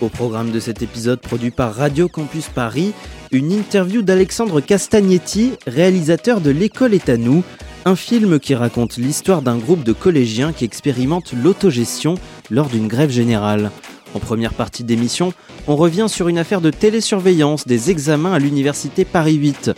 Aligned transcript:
Au 0.00 0.08
programme 0.08 0.50
de 0.50 0.58
cet 0.58 0.82
épisode 0.82 1.20
produit 1.20 1.52
par 1.52 1.74
Radio 1.74 2.08
Campus 2.08 2.48
Paris, 2.48 2.92
une 3.30 3.52
interview 3.52 4.02
d'Alexandre 4.02 4.60
Castagnetti, 4.60 5.52
réalisateur 5.66 6.40
de 6.40 6.50
L'école 6.50 6.94
est 6.94 7.08
à 7.08 7.16
nous, 7.16 7.44
un 7.84 7.94
film 7.94 8.40
qui 8.40 8.54
raconte 8.54 8.96
l'histoire 8.96 9.40
d'un 9.40 9.56
groupe 9.56 9.84
de 9.84 9.92
collégiens 9.92 10.52
qui 10.52 10.64
expérimentent 10.64 11.32
l'autogestion 11.32 12.16
lors 12.50 12.68
d'une 12.68 12.88
grève 12.88 13.10
générale. 13.10 13.70
En 14.14 14.18
première 14.18 14.54
partie 14.54 14.84
d'émission, 14.84 15.32
on 15.68 15.76
revient 15.76 16.06
sur 16.08 16.28
une 16.28 16.38
affaire 16.38 16.60
de 16.60 16.70
télésurveillance 16.70 17.66
des 17.66 17.90
examens 17.90 18.32
à 18.32 18.38
l'université 18.38 19.04
Paris 19.04 19.34
8. 19.34 19.70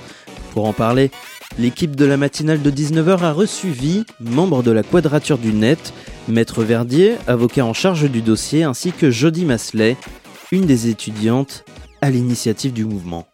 Pour 0.52 0.66
en 0.66 0.72
parler, 0.72 1.10
l'équipe 1.58 1.94
de 1.94 2.06
la 2.06 2.16
matinale 2.16 2.62
de 2.62 2.70
19h 2.70 3.20
a 3.20 3.32
reçu 3.32 3.68
Vie, 3.68 4.04
membre 4.20 4.62
de 4.62 4.70
la 4.70 4.82
Quadrature 4.82 5.38
du 5.38 5.52
Net, 5.52 5.92
Maître 6.28 6.64
Verdier, 6.64 7.16
avocat 7.26 7.64
en 7.64 7.72
charge 7.72 8.10
du 8.10 8.20
dossier, 8.20 8.64
ainsi 8.64 8.92
que 8.92 9.10
Jody 9.10 9.44
Masley, 9.44 9.96
une 10.50 10.66
des 10.66 10.88
étudiantes 10.88 11.64
à 12.00 12.10
l'initiative 12.10 12.72
du 12.72 12.84
mouvement. 12.84 13.26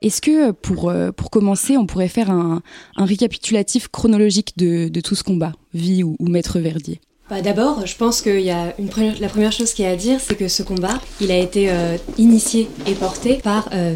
Est-ce 0.00 0.22
que 0.22 0.50
pour, 0.52 0.88
euh, 0.88 1.12
pour 1.12 1.30
commencer, 1.30 1.76
on 1.76 1.84
pourrait 1.84 2.08
faire 2.08 2.30
un, 2.30 2.62
récapitulatif 2.96 3.88
chronologique 3.88 4.56
de, 4.56 4.88
tout 5.00 5.14
ce 5.14 5.22
combat, 5.22 5.52
Vie 5.74 6.02
ou 6.02 6.16
Maître 6.20 6.58
Verdier? 6.58 7.00
Bah 7.30 7.42
D'abord, 7.42 7.86
je 7.86 7.94
pense 7.94 8.22
qu'il 8.22 8.40
y 8.40 8.50
a 8.50 8.74
la 9.20 9.28
première 9.28 9.52
chose 9.52 9.72
qu'il 9.72 9.84
y 9.84 9.88
a 9.88 9.92
à 9.92 9.96
dire, 9.96 10.18
c'est 10.20 10.34
que 10.34 10.48
ce 10.48 10.64
combat, 10.64 11.00
il 11.20 11.30
a 11.30 11.38
été 11.38 11.70
euh, 11.70 11.96
initié 12.18 12.68
et 12.88 12.94
porté 12.94 13.34
par 13.34 13.68
euh, 13.72 13.94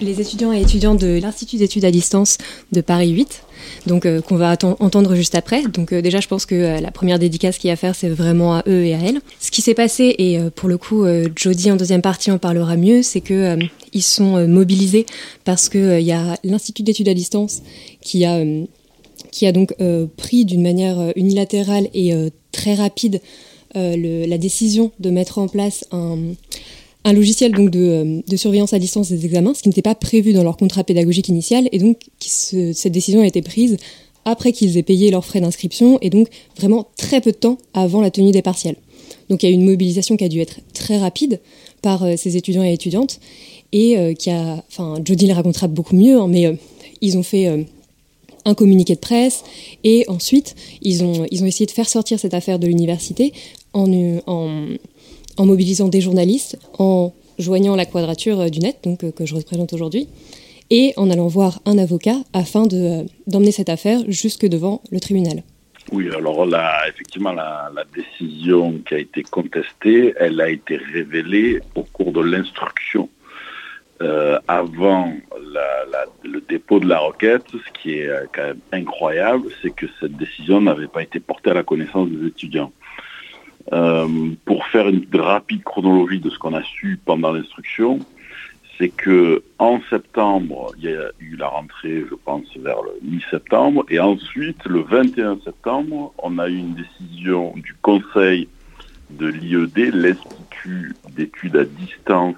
les 0.00 0.20
étudiants 0.20 0.52
et 0.52 0.60
étudiantes 0.60 1.00
de 1.00 1.18
l'Institut 1.20 1.56
d'études 1.56 1.84
à 1.84 1.90
distance 1.90 2.38
de 2.70 2.80
Paris 2.80 3.10
8, 3.10 3.42
donc 3.88 4.06
euh, 4.06 4.20
qu'on 4.20 4.36
va 4.36 4.56
entendre 4.78 5.16
juste 5.16 5.34
après. 5.34 5.62
Donc 5.62 5.92
déjà, 5.92 6.20
je 6.20 6.28
pense 6.28 6.46
que 6.46 6.80
la 6.80 6.90
première 6.92 7.18
dédicace 7.18 7.58
qu'il 7.58 7.66
y 7.66 7.70
a 7.70 7.74
à 7.74 7.76
faire, 7.76 7.96
c'est 7.96 8.10
vraiment 8.10 8.54
à 8.54 8.62
eux 8.68 8.84
et 8.84 8.94
à 8.94 8.98
elles. 8.98 9.20
Ce 9.40 9.50
qui 9.50 9.60
s'est 9.60 9.74
passé, 9.74 10.14
et 10.16 10.38
pour 10.54 10.68
le 10.68 10.78
coup, 10.78 11.04
Jody 11.34 11.72
en 11.72 11.76
deuxième 11.76 12.02
partie 12.02 12.30
en 12.30 12.38
parlera 12.38 12.76
mieux, 12.76 13.02
c'est 13.02 13.20
que 13.20 13.58
ils 13.92 14.02
sont 14.02 14.46
mobilisés 14.46 15.04
parce 15.44 15.68
que 15.68 15.98
il 15.98 16.06
y 16.06 16.12
a 16.12 16.36
l'Institut 16.44 16.84
d'études 16.84 17.08
à 17.08 17.14
distance 17.14 17.62
qui 18.00 18.24
a 18.24 18.40
qui 19.30 19.46
a 19.46 19.52
donc 19.52 19.74
pris 20.16 20.44
d'une 20.44 20.62
manière 20.62 21.12
unilatérale 21.16 21.88
et 21.94 22.12
très 22.52 22.74
rapide 22.74 23.20
la 23.74 24.38
décision 24.38 24.92
de 24.98 25.10
mettre 25.10 25.38
en 25.38 25.48
place 25.48 25.84
un 27.08 27.12
logiciel 27.12 27.52
donc 27.52 27.70
de, 27.70 28.22
surveillance 28.36 28.72
à 28.72 28.78
distance 28.78 29.10
des 29.10 29.24
examens, 29.24 29.54
ce 29.54 29.62
qui 29.62 29.68
n'était 29.68 29.82
pas 29.82 29.94
prévu 29.94 30.32
dans 30.32 30.42
leur 30.42 30.56
contrat 30.56 30.84
pédagogique 30.84 31.28
initial, 31.28 31.68
et 31.72 31.78
donc 31.78 32.00
ce, 32.20 32.72
cette 32.72 32.92
décision 32.92 33.20
a 33.20 33.26
été 33.26 33.42
prise 33.42 33.76
après 34.24 34.52
qu'ils 34.52 34.76
aient 34.76 34.82
payé 34.82 35.10
leurs 35.10 35.24
frais 35.24 35.40
d'inscription, 35.40 35.98
et 36.02 36.10
donc 36.10 36.28
vraiment 36.58 36.88
très 36.96 37.20
peu 37.20 37.32
de 37.32 37.36
temps 37.36 37.58
avant 37.72 38.00
la 38.00 38.10
tenue 38.10 38.30
des 38.30 38.42
partiels. 38.42 38.76
Donc 39.30 39.42
il 39.42 39.46
y 39.46 39.48
a 39.48 39.52
eu 39.52 39.54
une 39.54 39.64
mobilisation 39.64 40.16
qui 40.16 40.24
a 40.24 40.28
dû 40.28 40.40
être 40.40 40.60
très 40.74 40.98
rapide 40.98 41.40
par 41.80 42.02
euh, 42.02 42.14
ces 42.16 42.36
étudiants 42.36 42.62
et 42.62 42.72
étudiantes, 42.72 43.20
et 43.72 43.98
euh, 43.98 44.14
qui 44.14 44.30
a, 44.30 44.62
enfin 44.68 44.96
Jody 45.04 45.26
le 45.26 45.34
racontera 45.34 45.68
beaucoup 45.68 45.96
mieux, 45.96 46.18
hein, 46.18 46.28
mais 46.28 46.46
euh, 46.46 46.54
ils 47.00 47.16
ont 47.16 47.22
fait 47.22 47.46
euh, 47.46 47.62
un 48.48 48.54
communiqué 48.54 48.94
de 48.94 49.00
presse, 49.00 49.44
et 49.84 50.04
ensuite 50.08 50.56
ils 50.82 51.04
ont, 51.04 51.26
ils 51.30 51.42
ont 51.42 51.46
essayé 51.46 51.66
de 51.66 51.70
faire 51.70 51.88
sortir 51.88 52.18
cette 52.18 52.34
affaire 52.34 52.58
de 52.58 52.66
l'université 52.66 53.32
en, 53.74 53.86
en 54.26 55.46
mobilisant 55.46 55.88
des 55.88 56.00
journalistes, 56.00 56.58
en 56.78 57.12
joignant 57.38 57.76
la 57.76 57.86
quadrature 57.86 58.40
euh, 58.40 58.48
du 58.48 58.58
net, 58.60 58.78
donc 58.82 59.04
euh, 59.04 59.12
que 59.12 59.24
je 59.24 59.34
représente 59.34 59.72
aujourd'hui, 59.72 60.08
et 60.70 60.92
en 60.96 61.10
allant 61.10 61.28
voir 61.28 61.60
un 61.64 61.78
avocat 61.78 62.16
afin 62.32 62.64
euh, 62.72 63.04
d'emmener 63.26 63.50
de, 63.50 63.54
cette 63.54 63.68
affaire 63.68 64.00
jusque 64.08 64.46
devant 64.46 64.82
le 64.90 65.00
tribunal. 65.00 65.42
Oui, 65.90 66.08
alors 66.14 66.44
là, 66.44 66.86
effectivement, 66.88 67.32
la, 67.32 67.70
décision 67.94 68.78
qui 68.86 68.94
a 68.94 68.98
été 68.98 69.22
contestée, 69.22 70.12
elle 70.18 70.38
a 70.40 70.50
été 70.50 70.76
révélée 70.76 71.60
au 71.74 71.82
cours 71.82 72.12
de 72.12 72.20
l'instruction. 72.20 73.08
Euh, 74.00 74.38
avant 74.46 75.12
le 76.22 76.40
dépôt 76.40 76.78
de 76.78 76.86
la 76.86 76.98
requête, 76.98 77.44
ce 77.50 77.80
qui 77.80 77.94
est 77.94 78.10
quand 78.32 78.42
même 78.42 78.60
incroyable, 78.72 79.48
c'est 79.60 79.70
que 79.70 79.86
cette 79.98 80.16
décision 80.16 80.60
n'avait 80.60 80.86
pas 80.86 81.02
été 81.02 81.18
portée 81.18 81.50
à 81.50 81.54
la 81.54 81.64
connaissance 81.64 82.08
des 82.08 82.28
étudiants. 82.28 82.72
Euh, 83.72 84.30
pour 84.46 84.66
faire 84.68 84.88
une 84.88 85.06
rapide 85.14 85.62
chronologie 85.62 86.20
de 86.20 86.30
ce 86.30 86.38
qu'on 86.38 86.54
a 86.54 86.62
su 86.62 86.98
pendant 87.04 87.32
l'instruction, 87.32 87.98
c'est 88.78 88.88
que 88.88 89.42
en 89.58 89.80
septembre, 89.90 90.72
il 90.78 90.84
y 90.84 90.94
a 90.94 91.10
eu 91.18 91.36
la 91.36 91.48
rentrée, 91.48 92.04
je 92.08 92.14
pense, 92.14 92.46
vers 92.56 92.80
le 92.82 92.92
mi-septembre, 93.02 93.84
et 93.90 93.98
ensuite, 93.98 94.64
le 94.64 94.80
21 94.82 95.40
septembre, 95.44 96.14
on 96.18 96.38
a 96.38 96.48
eu 96.48 96.56
une 96.56 96.74
décision 96.74 97.52
du 97.56 97.74
Conseil 97.82 98.48
de 99.10 99.26
l'IED, 99.26 99.94
l'Institut 99.94 100.94
d'études 101.10 101.56
à 101.56 101.64
distance 101.64 102.36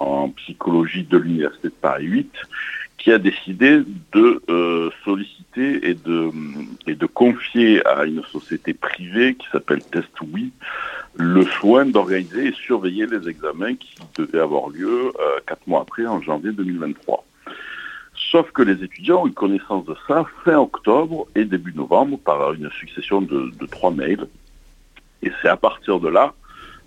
en 0.00 0.30
psychologie 0.30 1.04
de 1.04 1.18
l'Université 1.18 1.68
de 1.68 1.74
Paris 1.74 2.06
8, 2.06 2.32
qui 2.98 3.12
a 3.12 3.18
décidé 3.18 3.82
de 4.12 4.42
euh, 4.48 4.90
solliciter 5.04 5.90
et 5.90 5.94
de, 5.94 7.06
confier 7.06 7.86
à 7.86 8.04
une 8.04 8.22
société 8.24 8.74
privée 8.74 9.36
qui 9.36 9.46
s'appelle 9.52 9.82
TestWi 9.82 10.52
le 11.14 11.44
soin 11.44 11.86
d'organiser 11.86 12.48
et 12.48 12.52
surveiller 12.52 13.06
les 13.06 13.28
examens 13.28 13.74
qui 13.74 13.94
devaient 14.18 14.40
avoir 14.40 14.68
lieu 14.68 15.12
euh, 15.20 15.38
quatre 15.46 15.66
mois 15.66 15.82
après, 15.82 16.06
en 16.06 16.20
janvier 16.20 16.52
2023. 16.52 17.24
Sauf 18.30 18.50
que 18.50 18.62
les 18.62 18.82
étudiants 18.82 19.22
ont 19.22 19.28
eu 19.28 19.32
connaissance 19.32 19.84
de 19.86 19.94
ça 20.08 20.24
fin 20.44 20.58
octobre 20.58 21.26
et 21.34 21.44
début 21.44 21.74
novembre 21.74 22.18
par 22.18 22.52
une 22.54 22.70
succession 22.70 23.22
de, 23.22 23.52
de 23.58 23.66
trois 23.66 23.90
mails. 23.90 24.26
Et 25.22 25.30
c'est 25.40 25.48
à 25.48 25.56
partir 25.56 26.00
de 26.00 26.08
là 26.08 26.34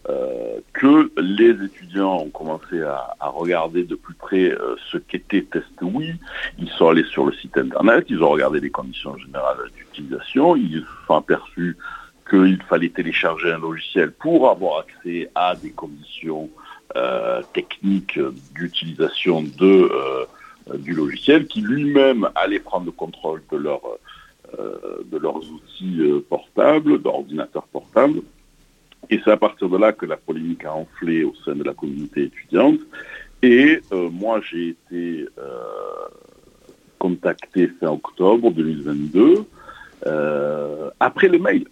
euh, 0.09 0.59
que 0.73 1.11
les 1.21 1.51
étudiants 1.63 2.19
ont 2.19 2.29
commencé 2.29 2.81
à, 2.81 3.15
regarder 3.29 3.83
de 3.83 3.95
plus 3.95 4.13
près 4.13 4.49
euh, 4.51 4.75
ce 4.91 4.97
qu'était 4.97 5.41
TestWi. 5.41 6.15
Ils 6.57 6.69
sont 6.69 6.87
allés 6.87 7.03
sur 7.03 7.25
le 7.25 7.33
site 7.33 7.57
internet, 7.57 8.05
ils 8.09 8.23
ont 8.23 8.29
regardé 8.29 8.59
les 8.59 8.69
conditions 8.69 9.17
générales 9.17 9.57
d'utilisation, 9.75 10.55
ils 10.55 10.81
se 10.81 11.05
sont 11.07 11.15
aperçus 11.15 11.77
qu'il 12.29 12.61
fallait 12.63 12.89
télécharger 12.89 13.51
un 13.51 13.59
logiciel 13.59 14.11
pour 14.11 14.49
avoir 14.49 14.85
accès 14.85 15.29
à 15.35 15.55
des 15.55 15.71
conditions 15.71 16.49
euh, 16.95 17.41
techniques 17.53 18.19
d'utilisation 18.55 19.43
du 19.43 20.93
logiciel, 20.93 21.45
qui 21.47 21.61
lui-même 21.61 22.29
allait 22.35 22.59
prendre 22.59 22.85
le 22.85 22.91
contrôle 22.91 23.41
de, 23.51 23.57
de 23.57 25.17
leurs 25.17 25.37
outils 25.37 26.23
portables, 26.29 27.01
d'ordinateurs 27.01 27.67
portables. 27.67 28.21
Et 29.09 29.19
c'est 29.23 29.31
à 29.31 29.37
partir 29.37 29.69
de 29.69 29.77
là 29.77 29.91
que 29.91 30.05
la 30.05 30.17
polémique 30.17 30.65
a 30.65 30.73
enflé 30.73 31.23
au 31.23 31.33
sein 31.43 31.55
de 31.55 31.63
la 31.63 31.73
communauté 31.73 32.23
étudiante. 32.23 32.79
Et 33.41 33.81
euh, 33.91 34.09
moi, 34.09 34.41
j'ai 34.41 34.69
été 34.69 35.27
euh, 35.37 35.51
contacté 36.99 37.67
fin 37.79 37.87
octobre 37.87 38.51
2022, 38.51 39.45
euh, 40.05 40.89
après 40.99 41.27
le 41.27 41.39
mail. 41.39 41.65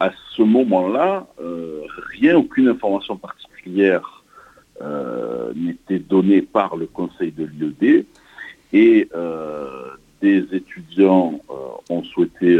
À 0.00 0.10
ce 0.34 0.42
moment-là, 0.42 1.28
rien, 2.10 2.36
aucune 2.36 2.66
information 2.66 3.16
particulière 3.16 4.24
n'était 5.54 6.00
donnée 6.00 6.42
par 6.42 6.76
le 6.76 6.86
conseil 6.86 7.30
de 7.30 7.44
l'IED. 7.44 8.04
Et 8.72 9.08
des 10.20 10.44
étudiants 10.50 11.40
ont 11.88 12.02
souhaité 12.02 12.58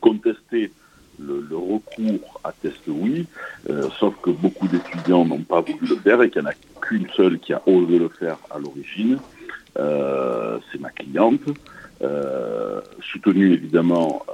contester 0.00 0.72
le, 1.18 1.56
recours 1.56 2.40
à 2.44 2.52
test 2.52 2.80
oui, 2.86 3.26
euh, 3.70 3.88
sauf 3.98 4.14
que 4.22 4.30
beaucoup 4.30 4.68
d'étudiants 4.68 5.24
n'ont 5.24 5.42
pas 5.42 5.60
voulu 5.60 5.86
le 5.88 5.96
faire 5.96 6.22
et 6.22 6.30
qu'il 6.30 6.42
n'y 6.42 6.48
en 6.48 6.50
a 6.50 6.54
qu'une 6.80 7.08
seule 7.16 7.38
qui 7.38 7.52
a 7.52 7.62
osé 7.66 7.98
le 7.98 8.08
faire 8.08 8.38
à 8.50 8.58
l'origine. 8.58 9.18
Euh, 9.78 10.58
c'est 10.70 10.80
ma 10.80 10.90
cliente, 10.90 11.40
euh, 12.02 12.80
soutenue 13.00 13.52
évidemment 13.52 14.24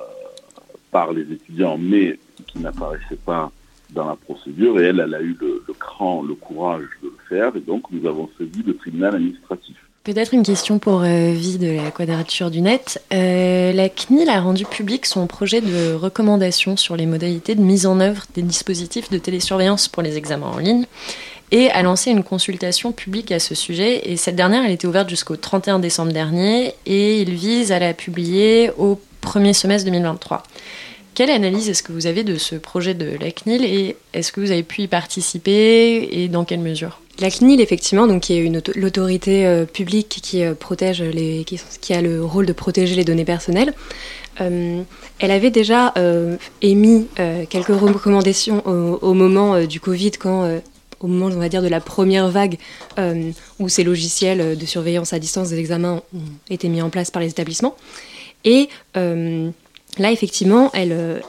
par 0.91 1.13
les 1.13 1.23
étudiants, 1.23 1.79
mais 1.79 2.19
qui 2.47 2.59
n'apparaissait 2.59 3.19
pas 3.25 3.53
dans 3.91 4.09
la 4.09 4.17
procédure. 4.17 4.81
Et 4.81 4.85
elle, 4.85 5.01
elle 5.01 5.15
a 5.15 5.21
eu 5.21 5.37
le, 5.41 5.63
le 5.67 5.75
cran, 5.75 6.23
le 6.23 6.35
courage 6.35 6.87
de 7.03 7.09
le 7.09 7.19
faire. 7.29 7.55
Et 7.57 7.61
donc, 7.61 7.91
nous 7.91 8.09
avons 8.09 8.29
saisi 8.39 8.63
le 8.67 8.75
tribunal 8.77 9.17
administratif. 9.17 9.77
Peut-être 10.09 10.33
une 10.33 10.43
question 10.43 10.79
pour 10.79 11.03
euh, 11.03 11.33
Vie 11.33 11.59
de 11.59 11.71
la 11.71 11.91
Quadrature 11.91 12.51
du 12.51 12.63
Net. 12.63 12.99
Euh, 13.13 13.75
la 13.75 13.91
CNIL 13.91 14.31
a 14.31 14.41
rendu 14.41 14.65
public 14.65 15.05
son 15.05 15.27
projet 15.27 15.61
de 15.61 15.93
recommandation 15.93 16.79
sur 16.79 16.97
les 16.97 17.05
modalités 17.05 17.55
de 17.55 17.61
mise 17.61 17.85
en 17.85 18.01
œuvre 18.01 18.25
des 18.33 18.41
dispositifs 18.41 19.11
de 19.11 19.19
télésurveillance 19.19 19.87
pour 19.87 20.03
les 20.03 20.17
examens 20.17 20.47
en 20.47 20.57
ligne 20.57 20.87
et 21.51 21.71
a 21.73 21.83
lancé 21.83 22.11
une 22.11 22.25
consultation 22.25 22.93
publique 22.93 23.33
à 23.33 23.39
ce 23.39 23.55
sujet. 23.55 24.11
Et 24.11 24.17
cette 24.17 24.35
dernière, 24.35 24.65
elle 24.65 24.71
était 24.71 24.87
ouverte 24.87 25.11
jusqu'au 25.11 25.37
31 25.37 25.79
décembre 25.79 26.13
dernier 26.13 26.73
et 26.87 27.21
il 27.21 27.35
vise 27.35 27.71
à 27.71 27.79
la 27.79 27.93
publier 27.93 28.71
au 28.79 28.99
premier 29.21 29.53
semestre 29.53 29.85
2023. 29.85 30.43
Quelle 31.13 31.29
analyse 31.29 31.69
est-ce 31.69 31.83
que 31.83 31.93
vous 31.93 32.07
avez 32.07 32.25
de 32.25 32.39
ce 32.39 32.55
projet 32.55 32.95
de 32.95 33.19
la 33.21 33.31
CNIL 33.31 33.63
et 33.63 33.97
est-ce 34.15 34.33
que 34.33 34.41
vous 34.41 34.53
avez 34.53 34.63
pu 34.63 34.81
y 34.81 34.89
participer 34.89 36.09
et 36.13 36.29
dans 36.29 36.47
quelle 36.47 36.61
mesure? 36.61 36.99
La 37.21 37.31
CNIL, 37.31 37.61
effectivement, 37.61 38.07
donc, 38.07 38.23
qui 38.23 38.39
est 38.39 38.77
l'autorité 38.77 39.47
euh, 39.47 39.65
publique 39.65 40.21
qui, 40.23 40.45
euh, 40.45 40.55
protège 40.55 41.03
les, 41.03 41.45
qui, 41.45 41.93
a 41.93 42.01
le 42.01 42.25
rôle 42.25 42.47
de 42.47 42.53
protéger 42.53 42.95
les 42.95 43.05
données 43.05 43.25
personnelles, 43.25 43.75
euh, 44.41 44.83
elle 45.19 45.31
avait 45.33 45.51
déjà 45.51 45.95
émis 46.63 47.09
quelques 47.51 47.69
recommandations 47.69 48.65
au, 48.67 49.13
moment 49.15 49.65
du 49.65 49.81
Covid, 49.81 50.13
quand, 50.13 50.61
au 51.01 51.07
moment, 51.09 51.27
on 51.35 51.41
va 51.41 51.49
dire, 51.49 51.61
de 51.61 51.67
la 51.67 51.81
première 51.81 52.29
vague, 52.29 52.57
où 53.59 53.69
ces 53.69 53.83
logiciels 53.83 54.57
de 54.57 54.67
surveillance 54.67 55.13
à 55.13 55.19
distance 55.19 55.49
des 55.49 55.59
examens 55.59 56.03
ont 56.15 56.21
été 56.51 56.69
mis 56.69 56.81
en 56.83 56.89
place 56.89 57.11
par 57.11 57.21
les 57.21 57.31
établissements. 57.31 57.75
Et 58.45 58.69
Là, 59.99 60.13
effectivement, 60.13 60.71
elle, 60.75 61.23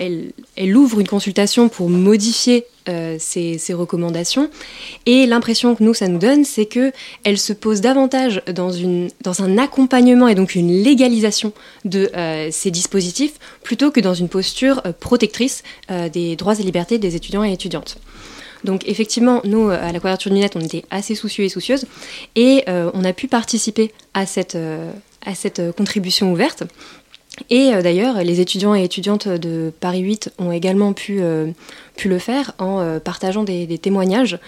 elle, 0.56 0.78
ouvre 0.78 1.00
une 1.00 1.08
consultation 1.08 1.70
pour 1.70 1.90
modifier 1.90 2.66
euh, 2.88 3.18
ces, 3.20 3.74
recommandations. 3.74 4.50
Et 5.06 5.26
l'impression 5.26 5.76
que 5.76 5.84
nous, 5.84 5.94
ça 5.94 6.08
nous 6.08 6.18
donne, 6.18 6.44
c'est 6.44 6.66
qu'elle 6.66 7.38
se 7.38 7.54
pose 7.54 7.82
davantage 7.82 8.42
dans, 8.54 8.72
un 9.42 9.58
accompagnement 9.58 10.28
et 10.28 10.36
donc 10.36 10.56
une 10.56 10.72
légalisation 10.72 11.54
de 11.86 12.10
euh, 12.16 12.50
ces 12.52 12.72
dispositifs 12.72 13.34
plutôt 13.64 13.92
que 13.92 14.00
dans 14.00 14.14
une 14.14 14.30
posture 14.30 14.82
euh, 14.86 14.92
protectrice 14.92 15.64
des 16.14 16.36
droits 16.36 16.60
et 16.60 16.64
libertés 16.64 16.98
des 16.98 17.16
étudiants 17.16 17.44
et 17.44 17.52
étudiantes. 17.52 17.98
Donc 18.64 18.88
effectivement, 18.88 19.42
nous, 19.46 19.70
à 19.70 19.92
la 19.92 20.00
Quadrature 20.00 20.32
du 20.32 20.40
Net, 20.40 20.56
on 20.56 20.60
était 20.60 20.84
assez 20.92 21.16
soucieux 21.16 21.46
et 21.46 21.50
soucieuses 21.50 21.86
et 22.36 22.64
on 22.68 23.04
a 23.04 23.14
pu 23.14 23.28
participer 23.28 23.92
à 24.14 24.26
cette 24.26 24.58
contribution 25.78 26.32
ouverte. 26.32 26.64
Et 27.50 27.74
euh, 27.74 27.82
d'ailleurs, 27.82 28.24
les 28.24 28.42
étudiants 28.42 28.76
et 28.76 28.84
étudiantes 28.84 29.28
de 29.28 29.72
Paris 29.80 30.00
8 30.00 30.32
ont 30.40 30.52
également 30.52 30.94
pu, 30.94 31.22
euh, 31.22 31.52
pu 31.96 32.10
le 32.10 32.20
faire 32.20 32.54
en 32.58 32.80
euh, 32.80 33.00
partageant 33.00 33.44
des, 33.44 33.78
témoignages 33.78 34.40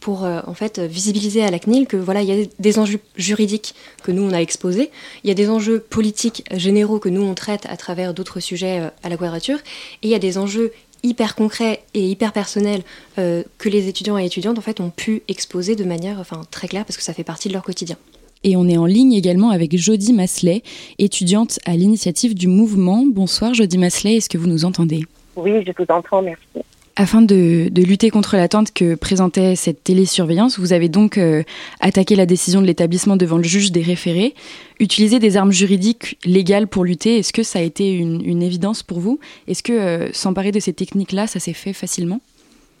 pour 0.00 0.22
en 0.22 0.54
fait 0.54 0.78
visibiliser 0.78 1.42
à 1.42 1.50
la 1.50 1.58
CNIL 1.58 1.86
que 1.86 1.96
voilà, 1.96 2.22
il 2.22 2.28
y 2.28 2.42
a 2.42 2.46
des 2.58 2.78
enjeux 2.78 3.00
juridiques 3.16 3.74
que 4.02 4.10
nous 4.10 4.22
on 4.22 4.32
a 4.32 4.38
exposés, 4.40 4.90
il 5.24 5.28
y 5.28 5.30
a 5.30 5.34
des 5.34 5.50
enjeux 5.50 5.78
politiques 5.78 6.44
généraux 6.52 6.98
que 6.98 7.10
nous 7.10 7.22
on 7.22 7.34
traite 7.34 7.66
à 7.68 7.76
travers 7.76 8.14
d'autres 8.14 8.40
sujets 8.40 8.90
à 9.02 9.08
la 9.10 9.16
quadrature, 9.18 9.58
et 9.58 10.06
il 10.06 10.10
y 10.10 10.14
a 10.14 10.18
des 10.18 10.38
enjeux 10.38 10.72
hyper 11.02 11.34
concrets 11.34 11.82
et 11.92 12.08
hyper 12.08 12.32
personnels 12.32 12.82
que 13.16 13.68
les 13.68 13.88
étudiants 13.88 14.18
et 14.18 14.24
étudiantes 14.24 14.58
ont 14.80 14.90
pu 14.90 15.22
exposer 15.28 15.76
de 15.76 15.84
manière 15.84 16.24
très 16.50 16.68
claire 16.68 16.86
parce 16.86 16.96
que 16.96 17.04
ça 17.04 17.12
fait 17.12 17.24
partie 17.24 17.48
de 17.48 17.52
leur 17.52 17.62
quotidien. 17.62 17.96
Et 18.42 18.56
on 18.56 18.66
est 18.68 18.78
en 18.78 18.86
ligne 18.86 19.12
également 19.12 19.50
avec 19.50 19.76
Jodie 19.76 20.14
Masley, 20.14 20.62
étudiante 20.98 21.58
à 21.66 21.72
l'initiative 21.72 22.34
du 22.34 22.48
mouvement. 22.48 23.04
Bonsoir 23.06 23.52
Jodie 23.52 23.76
Masley, 23.76 24.16
est-ce 24.16 24.30
que 24.30 24.38
vous 24.38 24.46
nous 24.46 24.64
entendez? 24.64 25.02
Oui, 25.36 25.62
je 25.66 25.72
vous 25.76 25.84
entends, 25.90 26.22
merci. 26.22 26.64
Afin 26.96 27.20
de, 27.20 27.70
lutter 27.76 28.08
contre 28.08 28.36
l'attente 28.36 28.72
que 28.72 28.94
présentait 28.94 29.56
cette 29.56 29.84
télésurveillance, 29.84 30.58
vous 30.58 30.72
avez 30.72 30.88
donc 30.88 31.18
euh, 31.18 31.42
attaqué 31.80 32.16
la 32.16 32.24
décision 32.24 32.62
de 32.62 32.66
l'établissement 32.66 33.16
devant 33.16 33.36
le 33.36 33.42
juge 33.42 33.72
des 33.72 33.82
référés. 33.82 34.34
Utiliser 34.80 35.18
des 35.18 35.36
armes 35.36 35.52
juridiques 35.52 36.18
légales 36.24 36.66
pour 36.66 36.84
lutter, 36.84 37.18
est-ce 37.18 37.34
que 37.34 37.42
ça 37.42 37.58
a 37.58 37.62
été 37.62 37.92
une, 37.92 38.42
évidence 38.42 38.82
pour 38.82 39.00
vous? 39.00 39.20
Est-ce 39.48 39.62
que 39.62 39.72
euh, 39.72 40.12
s'emparer 40.12 40.50
de 40.50 40.60
ces 40.60 40.72
techniques-là, 40.72 41.26
ça 41.26 41.40
s'est 41.40 41.52
fait 41.52 41.74
facilement? 41.74 42.20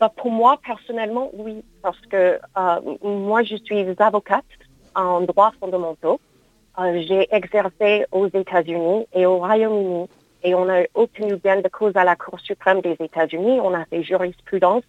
Bah, 0.00 0.10
Pour 0.16 0.30
moi, 0.30 0.58
personnellement, 0.66 1.30
oui. 1.34 1.56
Parce 1.82 2.00
que 2.10 2.38
euh, 2.56 2.96
moi, 3.02 3.42
je 3.42 3.56
suis 3.56 3.84
avocate 3.98 4.44
en 4.94 5.20
droits 5.22 5.52
fondamentaux. 5.60 6.20
Euh, 6.78 7.02
j'ai 7.06 7.26
exercé 7.34 8.06
aux 8.12 8.28
États-Unis 8.28 9.06
et 9.12 9.26
au 9.26 9.38
Royaume-Uni 9.38 10.08
et 10.42 10.54
on 10.54 10.68
a 10.68 10.82
obtenu 10.94 11.36
gain 11.36 11.60
de 11.60 11.68
cause 11.68 11.94
à 11.96 12.04
la 12.04 12.16
Cour 12.16 12.40
suprême 12.40 12.80
des 12.80 12.96
États-Unis. 12.98 13.60
On 13.60 13.74
a 13.74 13.84
fait 13.86 14.02
jurisprudence 14.02 14.84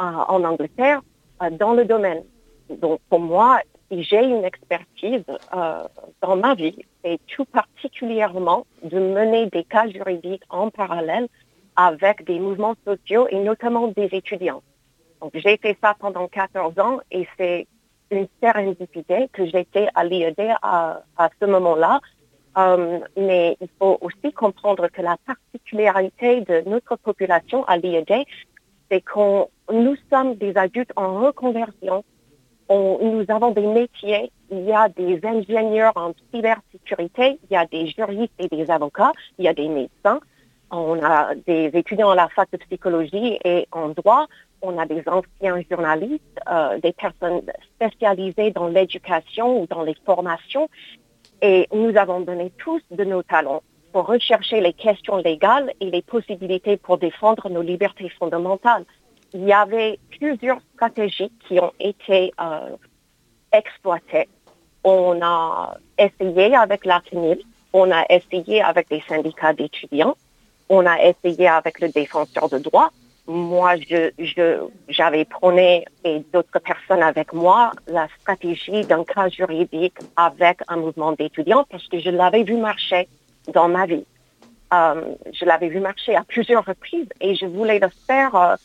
euh, 0.00 0.04
en 0.04 0.44
Angleterre 0.44 1.02
euh, 1.42 1.50
dans 1.50 1.74
le 1.74 1.84
domaine. 1.84 2.22
Donc 2.70 3.00
pour 3.08 3.20
moi, 3.20 3.60
j'ai 3.90 4.24
une 4.24 4.44
expertise 4.44 5.22
dans 6.20 6.36
ma 6.36 6.54
vie, 6.54 6.76
c'est 7.04 7.20
tout 7.28 7.44
particulièrement 7.44 8.66
de 8.82 8.98
mener 8.98 9.46
des 9.46 9.62
cas 9.62 9.88
juridiques 9.88 10.42
en 10.50 10.70
parallèle 10.70 11.28
avec 11.76 12.24
des 12.24 12.40
mouvements 12.40 12.74
sociaux 12.84 13.28
et 13.30 13.38
notamment 13.38 13.86
des 13.88 14.08
étudiants. 14.12 14.62
Donc 15.20 15.32
j'ai 15.34 15.56
fait 15.58 15.76
ça 15.80 15.94
pendant 15.98 16.26
14 16.26 16.78
ans 16.78 16.98
et 17.10 17.28
c'est 17.38 17.66
une 18.10 18.28
sérendipité 18.42 19.28
que 19.32 19.46
j'étais 19.46 19.88
à 19.94 20.04
l'IED 20.04 20.40
à, 20.62 21.02
à 21.16 21.28
ce 21.40 21.46
moment-là. 21.46 22.00
Euh, 22.58 23.00
mais 23.16 23.56
il 23.60 23.68
faut 23.78 23.98
aussi 24.00 24.32
comprendre 24.32 24.88
que 24.88 25.02
la 25.02 25.16
particularité 25.26 26.40
de 26.40 26.62
notre 26.66 26.96
population 26.96 27.64
à 27.64 27.76
l'IED, 27.76 28.24
c'est 28.90 29.02
que 29.02 29.44
nous 29.72 29.96
sommes 30.10 30.36
des 30.36 30.56
adultes 30.56 30.92
en 30.96 31.20
reconversion. 31.20 32.04
On, 32.68 32.98
nous 33.02 33.24
avons 33.28 33.50
des 33.50 33.66
métiers. 33.66 34.30
Il 34.50 34.64
y 34.64 34.72
a 34.72 34.88
des 34.88 35.20
ingénieurs 35.24 35.92
en 35.96 36.12
cybersécurité, 36.32 37.38
il 37.50 37.54
y 37.54 37.56
a 37.56 37.66
des 37.66 37.88
juristes 37.88 38.32
et 38.38 38.48
des 38.48 38.70
avocats, 38.70 39.12
il 39.38 39.44
y 39.44 39.48
a 39.48 39.54
des 39.54 39.68
médecins. 39.68 40.20
On 40.70 41.00
a 41.02 41.34
des 41.34 41.70
étudiants 41.74 42.10
à 42.10 42.14
la 42.14 42.28
fac 42.28 42.50
de 42.52 42.56
psychologie 42.58 43.38
et 43.44 43.68
en 43.70 43.90
droit 43.90 44.26
on 44.62 44.78
a 44.78 44.86
des 44.86 45.02
anciens 45.06 45.60
journalistes, 45.70 46.40
euh, 46.48 46.78
des 46.80 46.92
personnes 46.92 47.42
spécialisées 47.74 48.50
dans 48.50 48.68
l'éducation 48.68 49.60
ou 49.60 49.66
dans 49.66 49.82
les 49.82 49.96
formations, 50.04 50.68
et 51.42 51.68
nous 51.72 51.96
avons 51.96 52.20
donné 52.20 52.50
tous 52.58 52.82
de 52.90 53.04
nos 53.04 53.22
talents 53.22 53.62
pour 53.92 54.06
rechercher 54.06 54.60
les 54.60 54.72
questions 54.72 55.16
légales 55.16 55.72
et 55.80 55.90
les 55.90 56.02
possibilités 56.02 56.76
pour 56.76 56.98
défendre 56.98 57.48
nos 57.48 57.62
libertés 57.62 58.08
fondamentales. 58.10 58.84
Il 59.32 59.44
y 59.44 59.52
avait 59.52 59.98
plusieurs 60.10 60.58
stratégies 60.74 61.32
qui 61.46 61.58
ont 61.60 61.72
été 61.80 62.32
euh, 62.40 62.76
exploitées. 63.52 64.28
On 64.84 65.20
a 65.22 65.76
essayé 65.98 66.54
avec 66.54 66.84
la 66.84 67.00
CNIL, 67.00 67.40
on 67.72 67.90
a 67.90 68.04
essayé 68.08 68.62
avec 68.62 68.88
les 68.90 69.02
syndicats 69.08 69.52
d'étudiants, 69.52 70.16
on 70.68 70.86
a 70.86 71.02
essayé 71.02 71.48
avec 71.48 71.80
le 71.80 71.88
défenseur 71.88 72.48
de 72.48 72.58
droit, 72.58 72.90
moi, 73.26 73.76
je, 73.76 74.10
j'avais 74.88 75.24
prôné 75.24 75.84
et 76.04 76.20
d'autres 76.32 76.58
personnes 76.60 77.02
avec 77.02 77.32
moi 77.32 77.72
la 77.88 78.06
stratégie 78.20 78.82
d'un 78.84 79.04
cas 79.04 79.28
juridique 79.28 79.98
avec 80.16 80.60
un 80.68 80.76
mouvement 80.76 81.12
d'étudiants 81.12 81.64
parce 81.70 81.86
que 81.88 81.98
je 81.98 82.10
l'avais 82.10 82.44
vu 82.44 82.56
marcher 82.56 83.08
dans 83.52 83.68
ma 83.68 83.86
vie. 83.86 84.04
Euh, 84.72 85.14
je 85.32 85.44
l'avais 85.44 85.68
vu 85.68 85.80
marcher 85.80 86.14
à 86.14 86.24
plusieurs 86.24 86.64
reprises 86.64 87.08
et 87.20 87.34
je 87.34 87.46
voulais 87.46 87.78
le 87.78 87.88
faire. 88.06 88.34
Euh, 88.34 88.56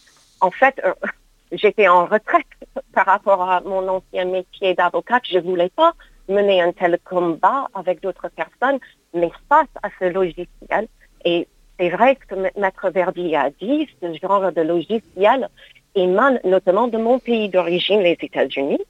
en 0.41 0.51
fait, 0.51 0.79
euh, 0.83 0.93
j'étais 1.51 1.87
en 1.87 2.05
retraite 2.05 2.45
par 2.93 3.05
rapport 3.05 3.41
à 3.41 3.61
mon 3.61 3.87
ancien 3.87 4.25
métier 4.25 4.75
d'avocate. 4.75 5.23
Je 5.29 5.39
voulais 5.39 5.69
pas 5.69 5.93
mener 6.27 6.61
un 6.61 6.71
tel 6.71 6.97
combat 7.03 7.67
avec 7.73 8.01
d'autres 8.01 8.29
personnes, 8.29 8.79
mais 9.13 9.31
face 9.49 9.67
à 9.81 9.89
ce 9.99 10.05
logiciel 10.05 10.87
et 11.25 11.47
c'est 11.81 11.89
vrai 11.89 12.15
que 12.15 12.35
Maître 12.59 12.91
Verdi 12.91 13.35
a 13.35 13.49
dit, 13.49 13.89
ce 13.99 14.13
genre 14.21 14.51
de 14.51 14.61
logiciel 14.61 15.49
émane 15.95 16.39
notamment 16.43 16.87
de 16.87 16.99
mon 16.99 17.17
pays 17.17 17.49
d'origine, 17.49 18.01
les 18.01 18.15
États-Unis. 18.21 18.81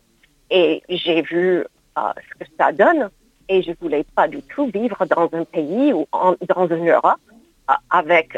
Et 0.50 0.84
j'ai 0.90 1.22
vu 1.22 1.64
euh, 1.98 2.02
ce 2.18 2.44
que 2.44 2.52
ça 2.60 2.74
donne. 2.74 3.10
Et 3.48 3.62
je 3.62 3.70
ne 3.70 3.76
voulais 3.80 4.04
pas 4.14 4.28
du 4.28 4.42
tout 4.42 4.66
vivre 4.66 5.06
dans 5.06 5.30
un 5.32 5.46
pays 5.46 5.94
ou 5.94 6.06
dans 6.12 6.68
une 6.68 6.90
Europe 6.90 7.22
euh, 7.70 7.74
avec 7.90 8.38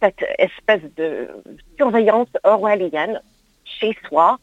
cette 0.00 0.24
espèce 0.38 0.82
de 0.96 1.28
surveillance 1.76 2.28
orwellienne 2.44 3.20
chez 3.64 3.96
soi. 4.06 4.38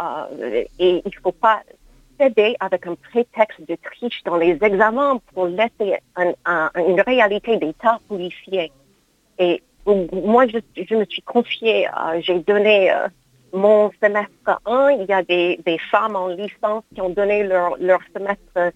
Euh, 0.00 0.64
et 0.78 1.02
il 1.04 1.10
ne 1.12 1.20
faut 1.24 1.32
pas 1.32 1.60
céder 2.18 2.56
avec 2.60 2.86
un 2.86 2.94
prétexte 2.94 3.60
de 3.68 3.76
triche 3.76 4.22
dans 4.24 4.36
les 4.36 4.58
examens 4.62 5.20
pour 5.32 5.46
laisser 5.46 5.98
une 6.16 7.00
réalité 7.00 7.56
d'état 7.56 7.98
policier. 8.08 8.72
Et 9.38 9.62
moi, 9.86 10.46
je, 10.46 10.94
me 10.94 11.04
suis 11.04 11.22
confiée, 11.22 11.86
euh, 11.88 12.20
j'ai 12.20 12.40
donné 12.40 12.90
euh, 12.90 13.08
mon 13.52 13.90
semestre 14.02 14.60
1. 14.66 14.90
Il 15.00 15.06
y 15.06 15.12
a 15.12 15.22
des, 15.22 15.80
femmes 15.90 16.16
en 16.16 16.28
licence 16.28 16.82
qui 16.94 17.00
ont 17.00 17.10
donné 17.10 17.44
leur, 17.44 17.76
leur 17.78 18.00
semestre 18.14 18.72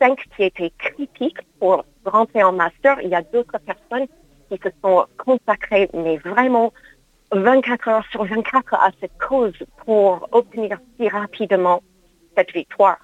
5 0.00 0.18
qui 0.36 0.44
était 0.44 0.72
critique 0.78 1.38
pour 1.58 1.84
rentrer 2.04 2.42
en 2.42 2.52
master. 2.52 2.98
Il 3.02 3.10
y 3.10 3.14
a 3.14 3.22
d'autres 3.22 3.58
personnes 3.58 4.06
qui 4.48 4.58
se 4.62 4.70
sont 4.82 5.06
consacrées, 5.18 5.88
mais 5.92 6.16
vraiment 6.18 6.72
24 7.32 7.88
heures 7.88 8.06
sur 8.10 8.24
24 8.24 8.74
à 8.74 8.90
cette 9.00 9.16
cause 9.18 9.54
pour 9.84 10.28
obtenir 10.32 10.78
si 10.96 11.08
rapidement 11.08 11.82
cette 12.34 12.52
victoire. 12.52 12.98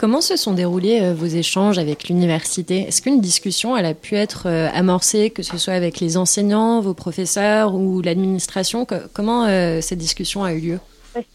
Comment 0.00 0.22
se 0.22 0.36
sont 0.36 0.54
déroulés 0.54 1.02
euh, 1.02 1.12
vos 1.12 1.26
échanges 1.26 1.78
avec 1.78 2.08
l'université? 2.08 2.88
Est-ce 2.88 3.02
qu'une 3.02 3.20
discussion 3.20 3.76
elle 3.76 3.84
a 3.84 3.92
pu 3.92 4.16
être 4.16 4.44
euh, 4.46 4.68
amorcée, 4.72 5.28
que 5.28 5.42
ce 5.42 5.58
soit 5.58 5.74
avec 5.74 6.00
les 6.00 6.16
enseignants, 6.16 6.80
vos 6.80 6.94
professeurs 6.94 7.74
ou 7.74 8.00
l'administration? 8.00 8.86
Comment 9.12 9.44
euh, 9.44 9.82
cette 9.82 9.98
discussion 9.98 10.42
a 10.42 10.54
eu 10.54 10.60
lieu? 10.60 10.78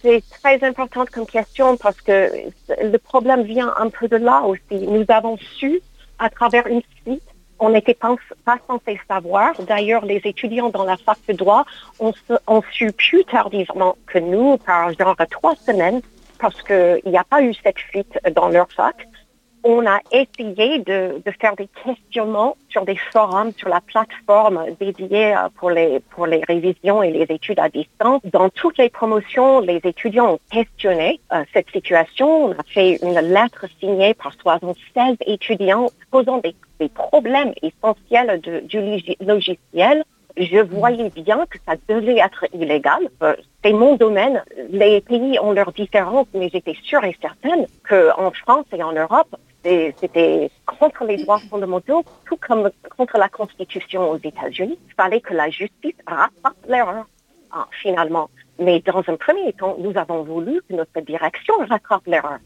C'est 0.02 0.24
très 0.42 0.64
important 0.64 1.06
comme 1.12 1.28
question 1.28 1.78
parce 1.78 2.02
que 2.02 2.32
le 2.82 2.98
problème 2.98 3.44
vient 3.44 3.72
un 3.78 3.90
peu 3.90 4.08
de 4.08 4.16
là 4.16 4.42
aussi. 4.42 4.84
Nous 4.88 5.06
avons 5.10 5.38
su, 5.60 5.80
à 6.18 6.32
travers 6.32 6.66
une 6.66 6.82
suite, 7.04 7.22
on 7.60 7.70
n'était 7.70 7.94
pas, 7.94 8.16
pas 8.46 8.58
censé 8.68 9.00
savoir. 9.08 9.54
D'ailleurs, 9.62 10.06
les 10.06 10.22
étudiants 10.26 10.70
dans 10.70 10.86
la 10.86 10.98
fac 10.98 11.20
de 11.28 11.34
droit 11.34 11.66
ont, 12.00 12.14
ont 12.48 12.64
su 12.72 12.92
plus 12.94 13.24
tardivement 13.26 13.96
que 14.08 14.18
nous, 14.18 14.58
par 14.58 14.92
genre 14.94 15.16
trois 15.30 15.56
semaines, 15.56 16.02
parce 16.40 16.62
qu'il 16.64 17.02
n'y 17.06 17.18
a 17.18 17.24
pas 17.24 17.42
eu 17.42 17.54
cette 17.54 17.80
fuite 17.80 18.20
dans 18.36 18.50
leur 18.50 18.72
fac 18.72 19.08
on 19.68 19.84
a 19.88 20.00
essayé 20.12 20.78
de, 20.80 21.24
faire 21.42 21.56
des 21.56 21.68
questionnements 21.84 22.56
sur 22.70 22.86
des 22.86 22.98
forums, 23.12 23.52
sur 23.58 23.68
la 23.68 23.82
plateforme 23.82 24.64
dédiée 24.80 25.36
euh, 25.36 25.50
pour 25.56 25.72
les, 25.72 26.00
pour 26.12 26.28
les 26.28 26.42
révisions 26.48 27.02
et 27.02 27.10
les 27.10 27.26
études 27.30 27.60
à 27.60 27.68
distance. 27.68 28.22
Dans 28.26 28.50
toutes 28.50 28.78
les 28.78 28.90
promotions, 28.90 29.62
les 29.62 29.82
étudiants 29.84 30.34
ont 30.34 30.40
questionné 30.52 31.20
euh, 31.34 31.44
cette 31.52 31.72
situation. 31.72 32.46
On 32.46 32.52
a 32.52 32.64
fait 32.68 33.00
une 33.02 33.20
lettre 33.20 33.66
signée 33.80 34.14
par 34.14 34.34
76 34.34 35.18
étudiants 35.26 35.88
posant 36.12 36.38
des, 36.38 36.56
problèmes 36.94 37.54
essentiels 37.64 38.42
du 38.42 38.80
logiciel 39.22 40.04
je 40.38 40.60
voyais 40.60 41.10
bien 41.10 41.46
que 41.46 41.58
ça 41.66 41.76
devait 41.88 42.18
être 42.18 42.46
illégal. 42.54 43.10
Euh, 43.24 43.36
c'est 43.64 43.74
mon 43.74 43.96
domaine. 43.96 44.44
Les 44.70 45.02
pays 45.02 45.40
ont 45.40 45.52
leurs 45.52 45.72
différences, 45.72 46.28
mais 46.34 46.50
j'étais 46.50 46.76
sûre 46.84 47.04
et 47.04 47.16
certaine 47.22 47.68
qu'en 47.88 48.32
France 48.32 48.66
et 48.74 48.84
en 48.84 48.94
Europe, 48.94 49.36
c'était 49.64 50.52
contre 50.66 51.06
les 51.06 51.18
droits 51.18 51.40
fondamentaux, 51.50 52.04
tout 52.26 52.38
comme 52.38 52.70
contre 52.96 53.18
la 53.18 53.30
Constitution 53.30 54.12
aux 54.12 54.18
États-Unis. 54.18 54.78
Il 54.88 54.94
fallait 54.94 55.22
que 55.22 55.34
la 55.34 55.50
justice 55.50 55.96
rattrape 56.06 56.58
l'erreur, 56.68 57.06
ah, 57.52 57.68
finalement. 57.82 58.30
Mais 58.60 58.82
dans 58.82 59.04
un 59.08 59.16
premier 59.16 59.54
temps, 59.54 59.76
nous 59.80 59.98
avons 59.98 60.24
voulu 60.24 60.62
que 60.70 60.76
notre 60.76 61.02
direction 61.02 61.56
rattrape 61.68 62.06
l'erreur. 62.06 62.40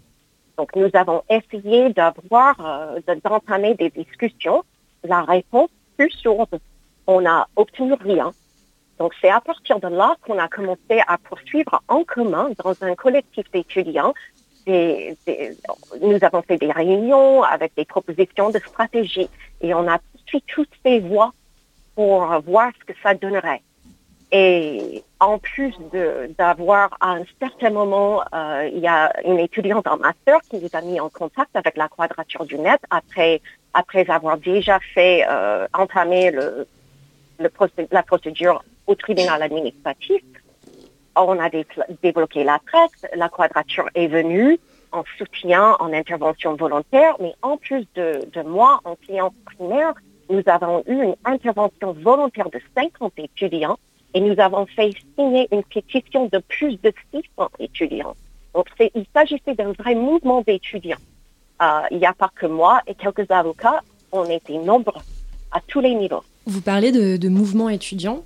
Donc, 0.58 0.75
nous 0.75 0.89
avons 0.93 1.24
essayé 1.29 1.89
d'avoir, 1.89 2.55
euh, 2.60 3.00
d'entamer 3.24 3.75
des 3.75 3.89
discussions. 3.89 4.63
La 5.03 5.22
réponse 5.24 5.69
plus 5.98 6.12
sourde, 6.12 6.60
on 7.10 7.22
n'a 7.22 7.48
obtenu 7.56 7.94
rien. 7.94 8.32
Donc, 9.00 9.13
c'est 9.22 9.30
à 9.30 9.42
partir 9.42 9.80
de 9.80 9.88
là 9.88 10.16
qu'on 10.22 10.38
a 10.38 10.48
commencé 10.48 10.96
à 11.08 11.18
poursuivre 11.18 11.82
en 11.88 12.04
commun 12.04 12.50
dans 12.63 12.75
un 12.84 12.96
collectif 12.96 13.50
d'étudiants 13.51 14.13
nous 14.68 16.20
avons 16.22 16.42
fait 16.42 16.58
des 16.58 16.72
réunions 16.72 17.44
avec 17.44 17.74
des 17.75 17.86
propositions 17.86 18.50
de 18.50 18.60
stratégie 18.60 19.30
et 19.62 19.74
on 19.74 19.88
a 19.88 20.00
suivi 20.28 20.44
toutes 20.48 20.70
ces 20.86 21.00
voies 21.00 21.34
pour 21.96 22.25
voir 22.42 22.72
ce 22.80 22.86
que 22.86 22.94
ça 23.01 23.13
donnerait. 23.13 23.62
Et 24.32 25.04
en 25.20 25.39
plus 25.39 25.74
d'avoir 26.38 26.96
à 27.01 27.13
un 27.13 27.24
certain 27.39 27.72
moment, 27.72 28.22
euh, 28.34 28.70
il 28.72 28.80
y 28.80 28.88
a 28.88 29.12
une 29.25 29.39
étudiante 29.39 29.88
en 29.88 29.98
master 29.98 30.39
qui 30.50 30.58
nous 30.60 30.70
a 30.74 30.82
mis 30.82 31.00
en 31.00 31.10
contact 31.10 31.56
avec 31.56 31.75
la 31.78 31.88
Quadrature 31.88 32.46
du 32.46 32.60
Net 32.60 32.80
après, 32.92 33.42
après 33.74 34.08
avoir 34.10 34.38
déjà 34.38 34.80
fait 34.94 35.25
euh, 35.28 35.68
entamer 35.74 36.30
le, 36.30 36.68
la 37.39 38.03
procédure 38.03 38.63
au 38.88 38.96
tribunal 38.96 39.41
administratif 39.41 40.22
on 41.27 41.39
a 41.39 41.50
débloqué 42.01 42.43
la 42.43 42.60
presse, 42.60 43.05
la 43.15 43.29
quadrature 43.29 43.89
est 43.96 44.08
venue 44.08 44.60
en 44.91 45.03
soutien, 45.17 45.75
en 45.79 45.93
intervention 45.93 46.55
volontaire, 46.55 47.15
mais 47.19 47.34
en 47.41 47.58
plus 47.58 47.86
de, 47.96 48.41
moi, 48.43 48.79
en 48.86 48.96
client 48.96 49.34
primaire, 49.46 49.93
nous 50.29 50.41
avons 50.46 50.84
eu 50.88 51.03
une 51.03 51.15
intervention 51.25 51.93
volontaire 51.93 52.50
de 52.50 52.60
50 52.75 53.13
étudiants 53.17 53.77
et 54.13 54.22
nous 54.22 54.39
avons 54.39 54.65
fait 54.65 54.91
signer 55.17 55.48
une 55.51 55.63
pétition 55.63 56.27
de 56.31 56.39
plus 56.39 56.79
de 56.81 56.93
600 57.13 57.50
étudiants. 57.60 58.15
Donc, 58.53 58.67
il 58.79 59.05
s'agissait 59.13 59.53
d'un 59.53 59.74
vrai 59.74 59.96
mouvement 59.96 60.41
d'étudiants. 60.41 60.98
Euh, 61.62 61.81
il 61.91 61.98
n'y 61.98 62.05
a 62.05 62.13
pas 62.13 62.31
que 62.34 62.48
moi 62.48 62.81
et 62.88 62.96
quelques 62.96 63.29
avocats, 63.29 63.81
on 64.12 64.25
était 64.25 64.58
nombreux 64.58 65.01
à 65.51 65.60
tous 65.67 65.81
les 65.81 65.93
niveaux. 65.93 66.24
Vous 66.46 66.62
parlez 66.62 66.91
de, 66.91 67.17
de 67.17 67.29
mouvement 67.29 67.69
étudiant. 67.69 68.24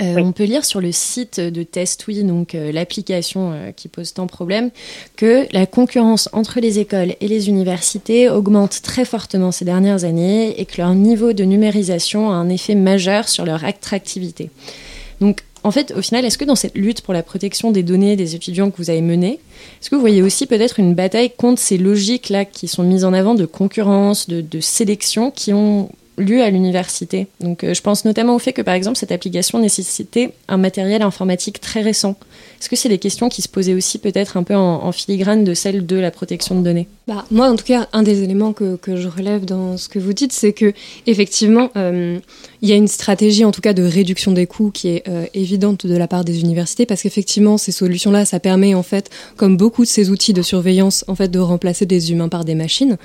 Euh, 0.00 0.16
on 0.18 0.32
peut 0.32 0.44
lire 0.44 0.64
sur 0.64 0.80
le 0.80 0.90
site 0.90 1.38
de 1.38 1.62
TestWe, 1.62 2.24
donc 2.24 2.54
euh, 2.54 2.72
l'application 2.72 3.52
euh, 3.52 3.72
qui 3.72 3.88
pose 3.88 4.14
tant 4.14 4.24
de 4.24 4.30
problèmes, 4.30 4.70
que 5.16 5.46
la 5.52 5.66
concurrence 5.66 6.28
entre 6.32 6.60
les 6.60 6.78
écoles 6.78 7.14
et 7.20 7.28
les 7.28 7.48
universités 7.48 8.28
augmente 8.28 8.80
très 8.82 9.04
fortement 9.04 9.52
ces 9.52 9.64
dernières 9.64 10.04
années 10.04 10.60
et 10.60 10.64
que 10.64 10.78
leur 10.78 10.94
niveau 10.94 11.32
de 11.32 11.44
numérisation 11.44 12.30
a 12.30 12.34
un 12.34 12.48
effet 12.48 12.74
majeur 12.74 13.28
sur 13.28 13.44
leur 13.44 13.64
attractivité. 13.64 14.50
Donc, 15.20 15.42
en 15.62 15.70
fait, 15.70 15.92
au 15.96 16.02
final, 16.02 16.24
est-ce 16.24 16.38
que 16.38 16.44
dans 16.44 16.56
cette 16.56 16.76
lutte 16.76 17.02
pour 17.02 17.14
la 17.14 17.22
protection 17.22 17.70
des 17.70 17.84
données 17.84 18.16
des 18.16 18.34
étudiants 18.34 18.72
que 18.72 18.78
vous 18.78 18.90
avez 18.90 19.02
menée, 19.02 19.38
est-ce 19.80 19.90
que 19.90 19.94
vous 19.94 20.00
voyez 20.00 20.22
aussi 20.22 20.46
peut-être 20.46 20.80
une 20.80 20.94
bataille 20.94 21.30
contre 21.30 21.60
ces 21.60 21.78
logiques-là 21.78 22.44
qui 22.46 22.66
sont 22.66 22.82
mises 22.82 23.04
en 23.04 23.12
avant 23.12 23.36
de 23.36 23.46
concurrence, 23.46 24.28
de 24.28 24.60
sélection, 24.60 25.30
qui 25.30 25.52
ont 25.52 25.90
lieu 26.18 26.42
à 26.42 26.50
l'université. 26.50 27.26
Donc, 27.40 27.64
euh, 27.64 27.74
je 27.74 27.80
pense 27.80 28.04
notamment 28.04 28.34
au 28.34 28.38
fait 28.38 28.52
que, 28.52 28.62
par 28.62 28.74
exemple, 28.74 28.98
cette 28.98 29.12
application 29.12 29.58
nécessitait 29.58 30.32
un 30.48 30.58
matériel 30.58 31.02
informatique 31.02 31.60
très 31.60 31.80
récent. 31.80 32.16
Est-ce 32.60 32.68
que 32.68 32.76
c'est 32.76 32.88
des 32.88 32.98
questions 32.98 33.28
qui 33.28 33.42
se 33.42 33.48
posaient 33.48 33.74
aussi 33.74 33.98
peut-être 33.98 34.36
un 34.36 34.42
peu 34.42 34.54
en, 34.54 34.92
filigrane 34.92 35.42
de 35.42 35.54
celle 35.54 35.86
de 35.86 35.96
la 35.96 36.10
protection 36.10 36.58
de 36.58 36.62
données? 36.62 36.86
Bah, 37.08 37.24
Moi, 37.30 37.48
en 37.48 37.56
tout 37.56 37.64
cas, 37.64 37.88
un 37.92 38.02
des 38.02 38.22
éléments 38.22 38.52
que, 38.52 38.76
que 38.76 38.96
je 38.96 39.08
relève 39.08 39.44
dans 39.44 39.76
ce 39.76 39.88
que 39.88 39.98
vous 39.98 40.12
dites, 40.12 40.32
c'est 40.32 40.52
que 40.52 40.74
effectivement, 41.06 41.70
euh, 41.76 42.18
il 42.60 42.68
y 42.68 42.72
a 42.72 42.76
une 42.76 42.88
stratégie, 42.88 43.44
en 43.44 43.50
tout 43.50 43.62
cas, 43.62 43.72
de 43.72 43.82
réduction 43.82 44.32
des 44.32 44.46
coûts 44.46 44.70
qui 44.70 44.88
est 44.88 45.08
euh, 45.08 45.24
évidente 45.34 45.86
de 45.86 45.96
la 45.96 46.08
part 46.08 46.24
des 46.24 46.40
universités, 46.40 46.84
parce 46.84 47.02
qu'effectivement, 47.02 47.56
ces 47.56 47.72
solutions-là, 47.72 48.24
ça 48.26 48.38
permet 48.38 48.74
en 48.74 48.82
fait, 48.82 49.10
comme 49.36 49.56
beaucoup 49.56 49.82
de 49.82 49.88
ces 49.88 50.10
outils 50.10 50.34
de 50.34 50.42
surveillance, 50.42 51.04
en 51.08 51.14
fait, 51.14 51.28
de 51.28 51.38
remplacer 51.38 51.86
des 51.86 52.12
humains 52.12 52.28
par 52.28 52.44
des 52.44 52.54
machines. 52.54 52.98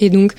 Et 0.00 0.10
donc, 0.10 0.32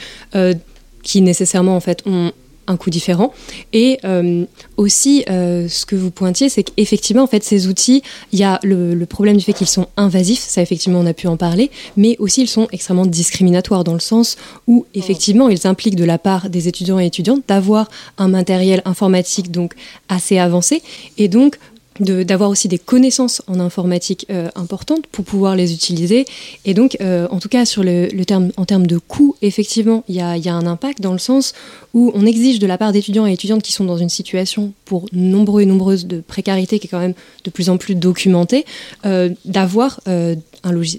qui 1.05 1.21
nécessairement 1.21 1.77
en 1.77 1.79
fait 1.79 2.01
ont 2.05 2.33
un 2.67 2.77
coût 2.77 2.89
différent. 2.89 3.31
Et 3.73 3.99
euh, 4.05 4.43
aussi, 4.75 5.23
euh, 5.29 5.67
ce 5.69 5.85
que 5.85 5.95
vous 5.95 6.09
pointiez, 6.09 6.49
c'est 6.49 6.63
qu'effectivement, 6.63 7.29
ces 7.41 7.67
outils, 7.67 8.01
il 8.31 8.39
y 8.39 8.43
a 8.43 8.59
le, 8.63 9.05
problème 9.05 9.37
du 9.37 9.45
fait 9.45 9.53
qu'ils 9.53 9.67
sont 9.67 9.87
invasifs, 9.97 10.39
ça 10.39 10.63
effectivement, 10.63 10.99
on 10.99 11.05
a 11.05 11.13
pu 11.13 11.27
en 11.27 11.37
parler, 11.37 11.69
mais 11.95 12.15
aussi 12.17 12.41
ils 12.41 12.47
sont 12.47 12.67
extrêmement 12.71 13.05
discriminatoires 13.05 13.83
dans 13.83 13.93
le 13.93 13.99
sens 13.99 14.35
où, 14.65 14.87
effectivement, 14.95 15.47
ils 15.47 15.67
impliquent 15.67 15.95
de 15.95 16.03
la 16.03 16.17
part 16.17 16.49
des 16.49 16.67
étudiants 16.67 16.99
et 16.99 17.05
étudiantes 17.05 17.43
d'avoir 17.47 17.87
un 18.17 18.27
matériel 18.27 18.81
informatique 18.85 19.51
donc 19.51 19.75
assez 20.09 20.39
avancé 20.39 20.81
et 21.19 21.27
donc 21.27 21.59
d'avoir 21.99 22.49
aussi 22.49 22.67
des 22.67 22.77
connaissances 22.77 23.41
en 23.47 23.59
informatique 23.59 24.25
euh, 24.29 24.49
importantes 24.55 25.07
pour 25.07 25.23
pouvoir 25.23 25.55
les 25.55 25.73
utiliser. 25.73 26.25
Et 26.65 26.73
donc, 26.73 26.97
euh, 26.99 27.27
en 27.31 27.39
tout 27.39 27.47
cas, 27.47 27.65
sur 27.65 27.83
le, 27.83 28.09
terme, 28.25 28.51
en 28.57 28.65
termes 28.65 28.87
de 28.87 28.97
coût, 28.97 29.35
effectivement, 29.41 30.03
il 30.09 30.15
y 30.15 30.21
a, 30.21 30.37
y 30.37 30.49
a, 30.49 30.53
un 30.53 30.67
impact 30.67 31.01
dans 31.01 31.13
le 31.13 31.19
sens 31.19 31.53
où 31.93 32.11
on 32.13 32.25
exige 32.25 32.59
de 32.59 32.67
la 32.67 32.77
part 32.77 32.91
d'étudiants 32.91 33.25
et 33.25 33.33
étudiantes 33.33 33.63
qui 33.63 33.71
sont 33.71 33.85
dans 33.85 33.97
une 33.97 34.09
situation 34.09 34.73
pour 34.83 35.05
nombreux 35.13 35.61
et 35.61 35.65
nombreuses 35.65 36.05
de 36.05 36.19
précarité 36.19 36.79
qui 36.79 36.87
est 36.87 36.89
quand 36.89 36.99
même 36.99 37.13
de 37.43 37.49
plus 37.49 37.69
en 37.69 37.77
plus 37.77 37.95
documentée, 37.95 38.65
euh, 39.05 39.29
d'avoir 39.45 40.01
euh, 40.07 40.35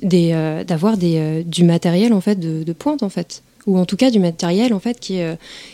des, 0.03 0.63
d'avoir 0.67 0.97
des, 0.97 1.45
du 1.45 1.65
matériel 1.65 2.13
en 2.13 2.21
fait 2.21 2.39
de, 2.39 2.63
de, 2.63 2.73
pointe 2.73 3.03
en 3.03 3.09
fait, 3.09 3.43
ou 3.67 3.79
en 3.79 3.85
tout 3.85 3.97
cas 3.97 4.11
du 4.11 4.21
matériel 4.21 4.73
en 4.73 4.81
fait 4.81 5.01
qui 5.01 5.19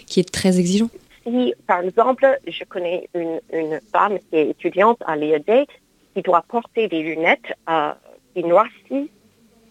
qui 0.07 0.19
est 0.19 0.31
très 0.31 0.59
exigeant 0.59 0.89
si, 1.25 1.55
par 1.67 1.81
exemple, 1.81 2.39
je 2.47 2.65
connais 2.65 3.09
une, 3.15 3.81
femme 3.93 4.19
qui 4.19 4.37
est 4.37 4.51
étudiante 4.51 4.99
à 5.07 5.17
l'IED 5.17 5.67
qui 6.15 6.23
doit 6.23 6.45
porter 6.47 6.89
des 6.89 7.03
lunettes 7.03 7.53
euh, 7.69 7.93
qui 8.35 8.45
noircissent 8.45 9.11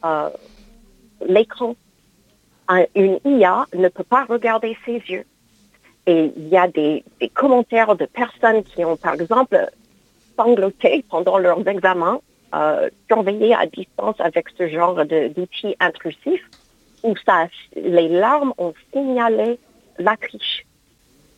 euh, 0.04 0.30
l'écran. 1.28 1.76
Une 2.96 3.20
IA 3.26 3.66
ne 3.74 3.90
peut 3.90 4.04
pas 4.04 4.24
regarder 4.26 4.78
ses 4.86 5.02
yeux. 5.08 5.26
Et 6.08 6.32
il 6.36 6.48
y 6.48 6.58
a 6.58 6.68
des, 6.68 7.04
commentaires 7.34 7.96
de 7.96 8.06
personnes 8.06 8.64
qui 8.64 8.84
ont, 8.86 8.98
par 8.98 9.16
exemple, 9.16 9.70
sangloté 10.38 11.04
pendant 11.10 11.38
leurs 11.38 11.68
examens, 11.68 12.22
euh, 12.56 12.90
surveillé 13.08 13.54
à 13.54 13.66
distance 13.66 14.16
avec 14.20 14.48
ce 14.58 14.68
genre 14.68 15.06
d'outils 15.06 15.76
intrusifs, 15.80 16.50
où 17.04 17.14
les 17.76 18.10
larmes 18.10 18.54
ont 18.58 18.74
signalé 18.94 19.60
la 19.98 20.16
triche. 20.18 20.66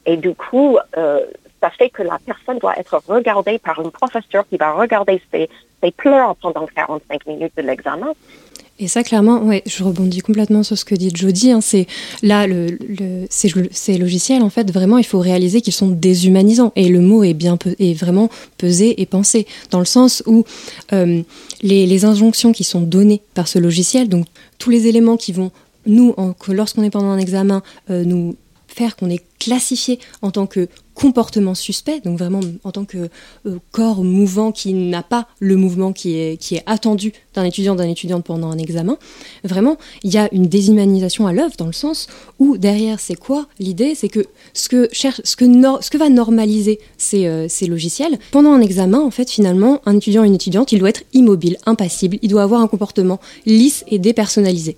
Et 0.05 0.17
du 0.17 0.33
coup, 0.33 0.77
euh, 0.97 1.19
ça 1.61 1.69
fait 1.69 1.89
que 1.89 2.03
la 2.03 2.19
personne 2.25 2.59
doit 2.59 2.77
être 2.77 3.01
regardée 3.07 3.57
par 3.57 3.79
un 3.79 3.89
professeur 3.89 4.45
qui 4.49 4.57
va 4.57 4.73
regarder 4.73 5.21
ses, 5.31 5.49
pleurs 5.97 6.35
pendant 6.37 6.65
45 6.65 7.25
minutes 7.25 7.53
de 7.57 7.61
l'examen. 7.61 8.13
Et 8.79 8.87
ça, 8.87 9.03
clairement, 9.03 9.39
ouais, 9.43 9.61
je 9.65 9.83
rebondis 9.83 10.21
complètement 10.21 10.63
sur 10.63 10.77
ce 10.77 10.85
que 10.85 10.95
dit 10.95 11.11
Jody. 11.13 11.51
Hein, 11.51 11.61
c'est 11.61 11.85
là, 12.21 12.47
le, 12.47 12.67
le, 12.67 13.27
ces, 13.29 13.97
logiciels, 13.97 14.41
en 14.41 14.49
fait, 14.49 14.71
vraiment, 14.71 14.97
il 14.97 15.05
faut 15.05 15.19
réaliser 15.19 15.61
qu'ils 15.61 15.73
sont 15.73 15.89
déshumanisants. 15.89 16.71
Et 16.75 16.89
le 16.89 16.99
mot 16.99 17.23
est 17.23 17.33
bien 17.33 17.57
est 17.79 17.93
vraiment 17.93 18.29
pesé 18.57 19.01
et 19.01 19.05
pensé, 19.05 19.45
dans 19.71 19.79
le 19.79 19.85
sens 19.85 20.23
où 20.25 20.43
euh, 20.91 21.21
les, 21.61 21.85
les, 21.85 22.05
injonctions 22.05 22.51
qui 22.51 22.63
sont 22.63 22.81
données 22.81 23.21
par 23.35 23.47
ce 23.47 23.59
logiciel, 23.59 24.09
donc 24.09 24.25
tous 24.57 24.69
les 24.69 24.87
éléments 24.87 25.17
qui 25.17 25.33
vont 25.33 25.51
nous, 25.85 26.15
lorsqu'on 26.47 26.83
est 26.83 26.89
pendant 26.89 27.09
un 27.09 27.19
examen, 27.19 27.61
euh, 27.89 28.03
nous 28.03 28.35
faire 28.73 28.95
qu'on 28.95 29.09
est 29.09 29.23
classifié 29.39 29.99
en 30.21 30.31
tant 30.31 30.47
que 30.47 30.67
comportement 30.95 31.55
suspect, 31.55 31.99
donc 32.01 32.17
vraiment 32.17 32.39
en 32.63 32.71
tant 32.71 32.85
que 32.85 33.09
euh, 33.45 33.57
corps 33.71 34.03
mouvant 34.03 34.51
qui 34.51 34.73
n'a 34.73 35.01
pas 35.01 35.27
le 35.39 35.55
mouvement 35.55 35.91
qui 35.91 36.15
est, 36.15 36.37
qui 36.39 36.55
est 36.55 36.63
attendu 36.65 37.13
d'un 37.33 37.43
étudiant, 37.43 37.75
d'un 37.75 37.89
étudiante 37.89 38.23
pendant 38.23 38.51
un 38.51 38.57
examen, 38.57 38.97
vraiment, 39.43 39.77
il 40.03 40.13
y 40.13 40.17
a 40.17 40.29
une 40.33 40.45
déshumanisation 40.45 41.25
à 41.25 41.33
l'œuvre 41.33 41.55
dans 41.57 41.65
le 41.65 41.73
sens 41.73 42.07
où 42.39 42.57
derrière, 42.57 42.99
c'est 42.99 43.15
quoi 43.15 43.47
l'idée? 43.59 43.95
C'est 43.95 44.09
que 44.09 44.25
ce 44.53 44.69
que, 44.69 44.87
cherche, 44.91 45.21
ce, 45.23 45.35
que 45.35 45.45
ce 45.45 45.89
que 45.89 45.97
va 45.97 46.09
normaliser 46.09 46.79
ces, 46.97 47.25
euh, 47.25 47.47
ces 47.49 47.65
logiciels, 47.65 48.19
pendant 48.31 48.53
un 48.53 48.61
examen, 48.61 48.99
en 48.99 49.11
fait, 49.11 49.29
finalement, 49.29 49.81
un 49.85 49.97
étudiant, 49.97 50.23
une 50.23 50.35
étudiante, 50.35 50.71
il 50.71 50.79
doit 50.79 50.89
être 50.89 51.03
immobile, 51.13 51.57
impassible, 51.65 52.17
il 52.21 52.29
doit 52.29 52.43
avoir 52.43 52.61
un 52.61 52.67
comportement 52.67 53.19
lisse 53.45 53.83
et 53.87 53.99
dépersonnalisé 53.99 54.77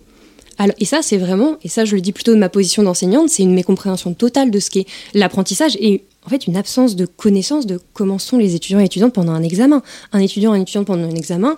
et 0.78 0.86
ça, 0.86 1.02
c'est 1.02 1.18
vraiment, 1.18 1.58
et 1.64 1.70
ça 1.70 1.86
je 1.86 1.96
le 1.96 2.02
dis 2.02 2.12
plutôt 2.12 2.34
de 2.34 2.40
ma 2.40 2.50
position 2.50 2.84
d'enseignante, 2.84 3.30
c'est 3.30 3.44
une 3.44 3.54
mécompréhension 3.54 4.14
totale 4.14 4.52
de 4.52 4.60
ce 4.60 4.70
qu'est 4.70 4.86
l'apprentissage 5.14 5.78
et 5.80 6.04
en 6.26 6.30
fait 6.30 6.48
une 6.48 6.58
absence 6.58 6.96
de 6.96 7.06
connaissance 7.06 7.66
de 7.66 7.80
comment 7.94 8.18
sont 8.20 8.38
les 8.38 8.56
étudiants 8.56 8.80
et 8.80 8.86
étudiantes 8.86 9.14
pendant 9.14 9.34
un 9.34 9.44
examen. 9.44 9.82
Un 10.12 10.20
étudiant 10.20 10.54
une 10.56 10.64
étudiante 10.64 10.88
pendant 10.88 11.04
un 11.04 11.16
examen, 11.16 11.58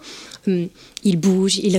il 1.04 1.18
bouge, 1.18 1.58
il, 1.58 1.76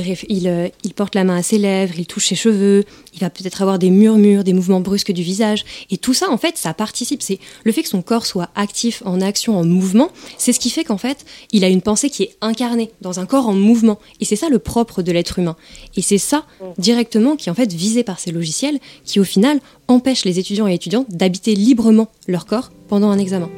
euh, 0.46 0.68
il, 0.84 0.94
porte 0.94 1.14
la 1.14 1.25
main 1.25 1.37
à 1.37 1.42
ses 1.42 1.58
lèvres, 1.58 1.94
il 1.98 2.06
touche 2.06 2.28
ses 2.28 2.34
cheveux, 2.34 2.84
il 3.14 3.20
va 3.20 3.30
peut-être 3.30 3.62
avoir 3.62 3.78
des 3.78 3.90
murmures, 3.90 4.44
des 4.44 4.52
mouvements 4.52 4.80
brusques 4.80 5.12
du 5.12 5.22
visage. 5.22 5.64
Et 5.90 5.96
tout 5.98 6.14
ça, 6.14 6.30
en 6.30 6.38
fait, 6.38 6.56
ça 6.56 6.75
participe. 6.75 7.22
C'est 7.22 7.38
le 7.64 7.72
fait 7.72 7.82
que 7.82 7.88
son 7.88 8.02
corps 8.02 8.26
soit 8.26 8.50
actif, 8.54 9.02
en 9.04 9.20
action, 9.20 9.58
en 9.58 9.64
mouvement, 9.64 10.10
c'est 10.37 10.52
ce 10.52 10.60
qui 10.60 10.70
fait 10.70 10.84
qu'en 10.84 10.98
fait, 10.98 11.25
il 11.52 11.64
a 11.64 11.68
une 11.68 11.82
pensée 11.82 12.10
qui 12.10 12.22
est 12.25 12.37
incarnée 12.40 12.90
dans 13.00 13.20
un 13.20 13.26
corps 13.26 13.48
en 13.48 13.54
mouvement. 13.54 13.98
Et 14.20 14.25
c'est 14.25 14.37
ça 14.37 14.48
le 14.48 14.58
propre 14.58 15.02
de 15.02 15.12
l'être 15.12 15.38
humain. 15.38 15.56
Et 15.96 16.02
c'est 16.02 16.18
ça, 16.18 16.44
directement, 16.78 17.37
qui 17.37 17.48
est 17.48 17.52
en 17.52 17.56
fait 17.56 17.72
visé 17.72 18.04
par 18.04 18.20
ces 18.20 18.30
logiciels, 18.30 18.78
qui 19.04 19.20
au 19.20 19.25
final 19.25 19.60
empêchent 19.88 20.25
les 20.25 20.38
étudiants 20.38 20.68
et 20.68 20.75
étudiantes 20.75 21.06
d'habiter 21.10 21.54
librement 21.54 22.08
leur 22.26 22.46
corps 22.46 22.70
pendant 22.88 23.10
un 23.10 23.18
examen. 23.18 23.50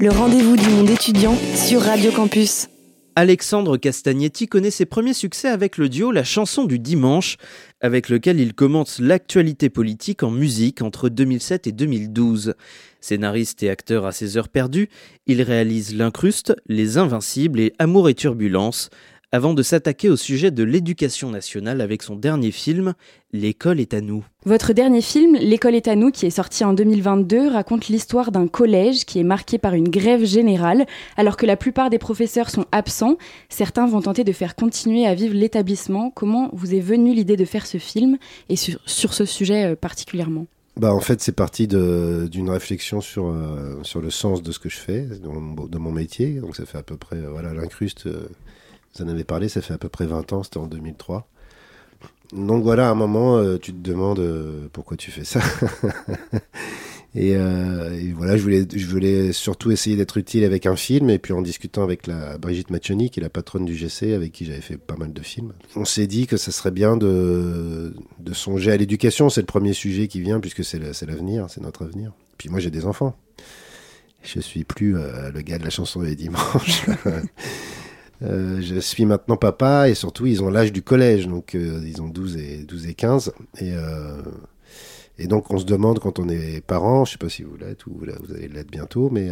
Le 0.00 0.10
rendez-vous 0.10 0.56
du 0.56 0.68
monde 0.70 0.88
étudiant 0.88 1.36
sur 1.54 1.82
Radio 1.82 2.10
Campus. 2.10 2.68
Alexandre 3.16 3.76
Castagnetti 3.76 4.46
connaît 4.46 4.70
ses 4.70 4.86
premiers 4.86 5.12
succès 5.12 5.48
avec 5.48 5.76
le 5.76 5.88
duo 5.88 6.10
La 6.10 6.24
chanson 6.24 6.64
du 6.64 6.78
dimanche, 6.78 7.36
avec 7.80 8.08
lequel 8.08 8.40
il 8.40 8.54
commence 8.54 8.98
l'actualité 8.98 9.68
politique 9.68 10.22
en 10.22 10.30
musique 10.30 10.80
entre 10.80 11.08
2007 11.08 11.66
et 11.66 11.72
2012. 11.72 12.54
Scénariste 13.00 13.62
et 13.62 13.70
acteur 13.70 14.06
à 14.06 14.12
ses 14.12 14.36
heures 14.36 14.48
perdues, 14.48 14.88
il 15.26 15.42
réalise 15.42 15.94
L'Incruste, 15.94 16.54
Les 16.66 16.96
Invincibles 16.96 17.60
et 17.60 17.74
Amour 17.78 18.08
et 18.08 18.14
Turbulence, 18.14 18.88
avant 19.30 19.52
de 19.52 19.62
s'attaquer 19.62 20.08
au 20.08 20.16
sujet 20.16 20.50
de 20.50 20.62
l'éducation 20.62 21.30
nationale 21.30 21.82
avec 21.82 22.02
son 22.02 22.16
dernier 22.16 22.50
film, 22.50 22.94
L'école 23.34 23.78
est 23.78 23.92
à 23.92 24.00
nous. 24.00 24.24
Votre 24.46 24.72
dernier 24.72 25.02
film, 25.02 25.36
L'école 25.36 25.74
est 25.74 25.86
à 25.86 25.96
nous, 25.96 26.10
qui 26.10 26.24
est 26.24 26.30
sorti 26.30 26.64
en 26.64 26.72
2022, 26.72 27.48
raconte 27.48 27.88
l'histoire 27.88 28.32
d'un 28.32 28.48
collège 28.48 29.04
qui 29.04 29.18
est 29.18 29.24
marqué 29.24 29.58
par 29.58 29.74
une 29.74 29.90
grève 29.90 30.24
générale. 30.24 30.86
Alors 31.18 31.36
que 31.36 31.44
la 31.44 31.58
plupart 31.58 31.90
des 31.90 31.98
professeurs 31.98 32.48
sont 32.48 32.64
absents, 32.72 33.18
certains 33.50 33.86
vont 33.86 34.00
tenter 34.00 34.24
de 34.24 34.32
faire 34.32 34.56
continuer 34.56 35.06
à 35.06 35.14
vivre 35.14 35.34
l'établissement. 35.34 36.10
Comment 36.10 36.48
vous 36.54 36.74
est 36.74 36.80
venue 36.80 37.12
l'idée 37.12 37.36
de 37.36 37.44
faire 37.44 37.66
ce 37.66 37.76
film 37.76 38.16
et 38.48 38.56
sur, 38.56 38.80
ce 38.86 39.24
sujet 39.26 39.72
euh, 39.72 39.76
particulièrement? 39.76 40.46
Bah, 40.78 40.94
en 40.94 41.00
fait, 41.00 41.20
c'est 41.20 41.32
parti 41.32 41.66
d'une 41.66 42.48
réflexion 42.48 43.02
sur, 43.02 43.26
euh, 43.26 43.78
sur 43.82 44.00
le 44.00 44.08
sens 44.08 44.42
de 44.42 44.52
ce 44.52 44.58
que 44.58 44.70
je 44.70 44.78
fais, 44.78 45.02
de 45.02 45.78
mon, 45.78 45.92
métier. 45.92 46.34
Donc, 46.34 46.56
ça 46.56 46.64
fait 46.64 46.78
à 46.78 46.82
peu 46.82 46.96
près, 46.96 47.16
euh, 47.16 47.28
voilà, 47.30 47.52
l'incruste, 47.52 48.08
vous 48.94 49.04
en 49.04 49.08
avez 49.08 49.24
parlé, 49.24 49.48
ça 49.48 49.60
fait 49.60 49.74
à 49.74 49.78
peu 49.78 49.88
près 49.88 50.06
20 50.06 50.32
ans, 50.32 50.42
c'était 50.42 50.58
en 50.58 50.66
2003. 50.66 51.28
Donc 52.32 52.62
voilà, 52.62 52.88
à 52.88 52.90
un 52.90 52.94
moment, 52.94 53.38
euh, 53.38 53.58
tu 53.58 53.72
te 53.72 53.78
demandes 53.78 54.18
euh, 54.18 54.68
pourquoi 54.72 54.96
tu 54.96 55.10
fais 55.10 55.24
ça. 55.24 55.40
Euh, 57.16 57.98
et, 57.98 58.12
voilà, 58.12 58.36
je 58.36 58.86
voulais, 58.86 59.32
surtout 59.32 59.72
essayer 59.72 59.96
d'être 59.96 60.18
utile 60.18 60.44
avec 60.44 60.66
un 60.66 60.76
film. 60.76 61.10
Et 61.10 61.18
puis 61.18 61.32
en 61.32 61.42
discutant 61.42 61.82
avec 61.82 62.06
la 62.06 62.38
Brigitte 62.38 62.70
Maccioni, 62.70 63.10
qui 63.10 63.18
est 63.18 63.22
la 63.22 63.30
patronne 63.30 63.64
du 63.64 63.74
GC, 63.74 64.12
avec 64.12 64.30
qui 64.30 64.44
j'avais 64.44 64.60
fait 64.60 64.76
pas 64.76 64.94
mal 64.94 65.12
de 65.12 65.22
films, 65.22 65.52
on 65.74 65.84
s'est 65.84 66.06
dit 66.06 66.28
que 66.28 66.36
ça 66.36 66.52
serait 66.52 66.70
bien 66.70 66.96
de, 66.96 67.92
de 68.20 68.34
songer 68.34 68.70
à 68.70 68.76
l'éducation. 68.76 69.30
C'est 69.30 69.40
le 69.40 69.46
premier 69.46 69.72
sujet 69.72 70.06
qui 70.06 70.20
vient, 70.20 70.38
puisque 70.38 70.62
c'est 70.62 70.78
l'avenir, 70.78 71.46
c'est 71.48 71.62
notre 71.62 71.86
avenir. 71.86 72.12
Puis 72.36 72.50
moi, 72.50 72.60
j'ai 72.60 72.70
des 72.70 72.84
enfants. 72.84 73.16
Je 74.22 74.38
suis 74.38 74.62
plus 74.62 74.92
le 74.92 75.40
gars 75.40 75.58
de 75.58 75.64
la 75.64 75.70
chanson 75.70 76.02
des 76.02 76.14
dimanches. 76.14 76.86
Euh, 78.22 78.60
je 78.60 78.80
suis 78.80 79.06
maintenant 79.06 79.36
papa 79.36 79.88
et 79.88 79.94
surtout 79.94 80.26
ils 80.26 80.42
ont 80.42 80.50
l'âge 80.50 80.72
du 80.72 80.82
collège, 80.82 81.28
donc 81.28 81.54
euh, 81.54 81.80
ils 81.86 82.02
ont 82.02 82.08
12 82.08 82.36
et, 82.36 82.64
12 82.64 82.86
et 82.86 82.94
15. 82.94 83.32
Et, 83.58 83.72
euh, 83.74 84.22
et 85.18 85.26
donc 85.26 85.50
on 85.50 85.58
se 85.58 85.64
demande 85.64 86.00
quand 86.00 86.18
on 86.18 86.28
est 86.28 86.60
parent, 86.60 87.04
je 87.04 87.12
sais 87.12 87.18
pas 87.18 87.28
si 87.28 87.42
vous 87.42 87.56
l'êtes 87.56 87.86
ou 87.86 87.92
vous 87.98 88.34
allez 88.34 88.48
l'être 88.48 88.70
bientôt, 88.70 89.10
mais 89.10 89.30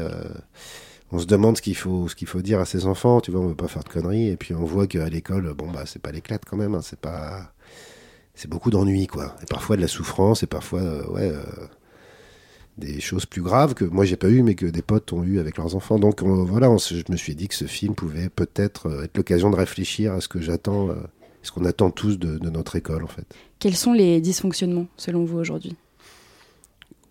on 1.13 1.19
se 1.19 1.27
demande 1.27 1.57
ce 1.57 1.63
qu'il 1.63 1.77
faut, 1.77 2.09
faut 2.27 2.43
dire 2.43 2.61
à 2.61 2.65
ses 2.65 2.87
enfants. 2.87 3.21
Tu 3.21 3.31
vois, 3.31 3.41
on 3.41 3.49
veut 3.49 3.55
pas 3.55 3.69
faire 3.69 3.85
de 3.85 3.89
conneries. 3.89 4.29
Et 4.29 4.37
puis 4.37 4.55
on 4.55 4.65
voit 4.65 4.87
qu'à 4.87 5.09
l'école, 5.09 5.53
bon 5.55 5.71
bah 5.71 5.85
c'est 5.87 6.03
pas 6.03 6.13
l'éclate 6.13 6.43
quand 6.45 6.57
même. 6.57 6.75
Hein, 6.75 6.83
c'est 6.83 6.99
pas, 6.99 7.53
c'est 8.35 8.51
beaucoup 8.51 8.71
d'ennui 8.71 9.07
quoi. 9.07 9.37
Et 9.43 9.47
parfois 9.47 9.77
de 9.77 9.83
la 9.83 9.89
souffrance 9.89 10.43
et 10.43 10.47
parfois 10.47 11.11
ouais 11.13 11.33
des 12.79 13.01
choses 13.01 13.25
plus 13.25 13.43
graves 13.43 13.75
que 13.75 13.85
moi 13.85 14.05
j'ai 14.05 14.17
pas 14.17 14.29
eu 14.29 14.43
mais 14.43 14.55
que 14.55 14.67
des 14.67 14.83
potes 14.83 15.13
ont 15.13 15.23
eu 15.23 15.39
avec 15.39 15.57
leurs 15.57 15.75
enfants. 15.75 15.99
Donc 15.99 16.23
voilà, 16.23 16.75
je 16.77 17.03
me 17.11 17.17
suis 17.17 17.35
dit 17.35 17.49
que 17.49 17.55
ce 17.55 17.65
film 17.65 17.95
pouvait 17.95 18.29
peut-être 18.29 18.87
euh, 18.87 19.05
être 19.05 19.17
l'occasion 19.17 19.51
de 19.51 19.57
réfléchir 19.57 20.13
à 20.13 20.21
ce 20.21 20.29
que 20.29 20.41
j'attends, 20.41 20.91
euh, 20.91 20.95
ce 21.43 21.53
qu'on 21.53 21.65
attend 21.65 21.91
tous 21.91 22.19
de, 22.19 22.39
notre 22.51 22.77
école 22.77 23.05
en 23.05 23.09
fait. 23.09 23.27
Quels 23.59 23.77
sont 23.77 23.93
les 23.93 24.21
dysfonctionnements 24.21 24.87
selon 24.97 25.25
vous 25.25 25.39
aujourd'hui? 25.39 25.77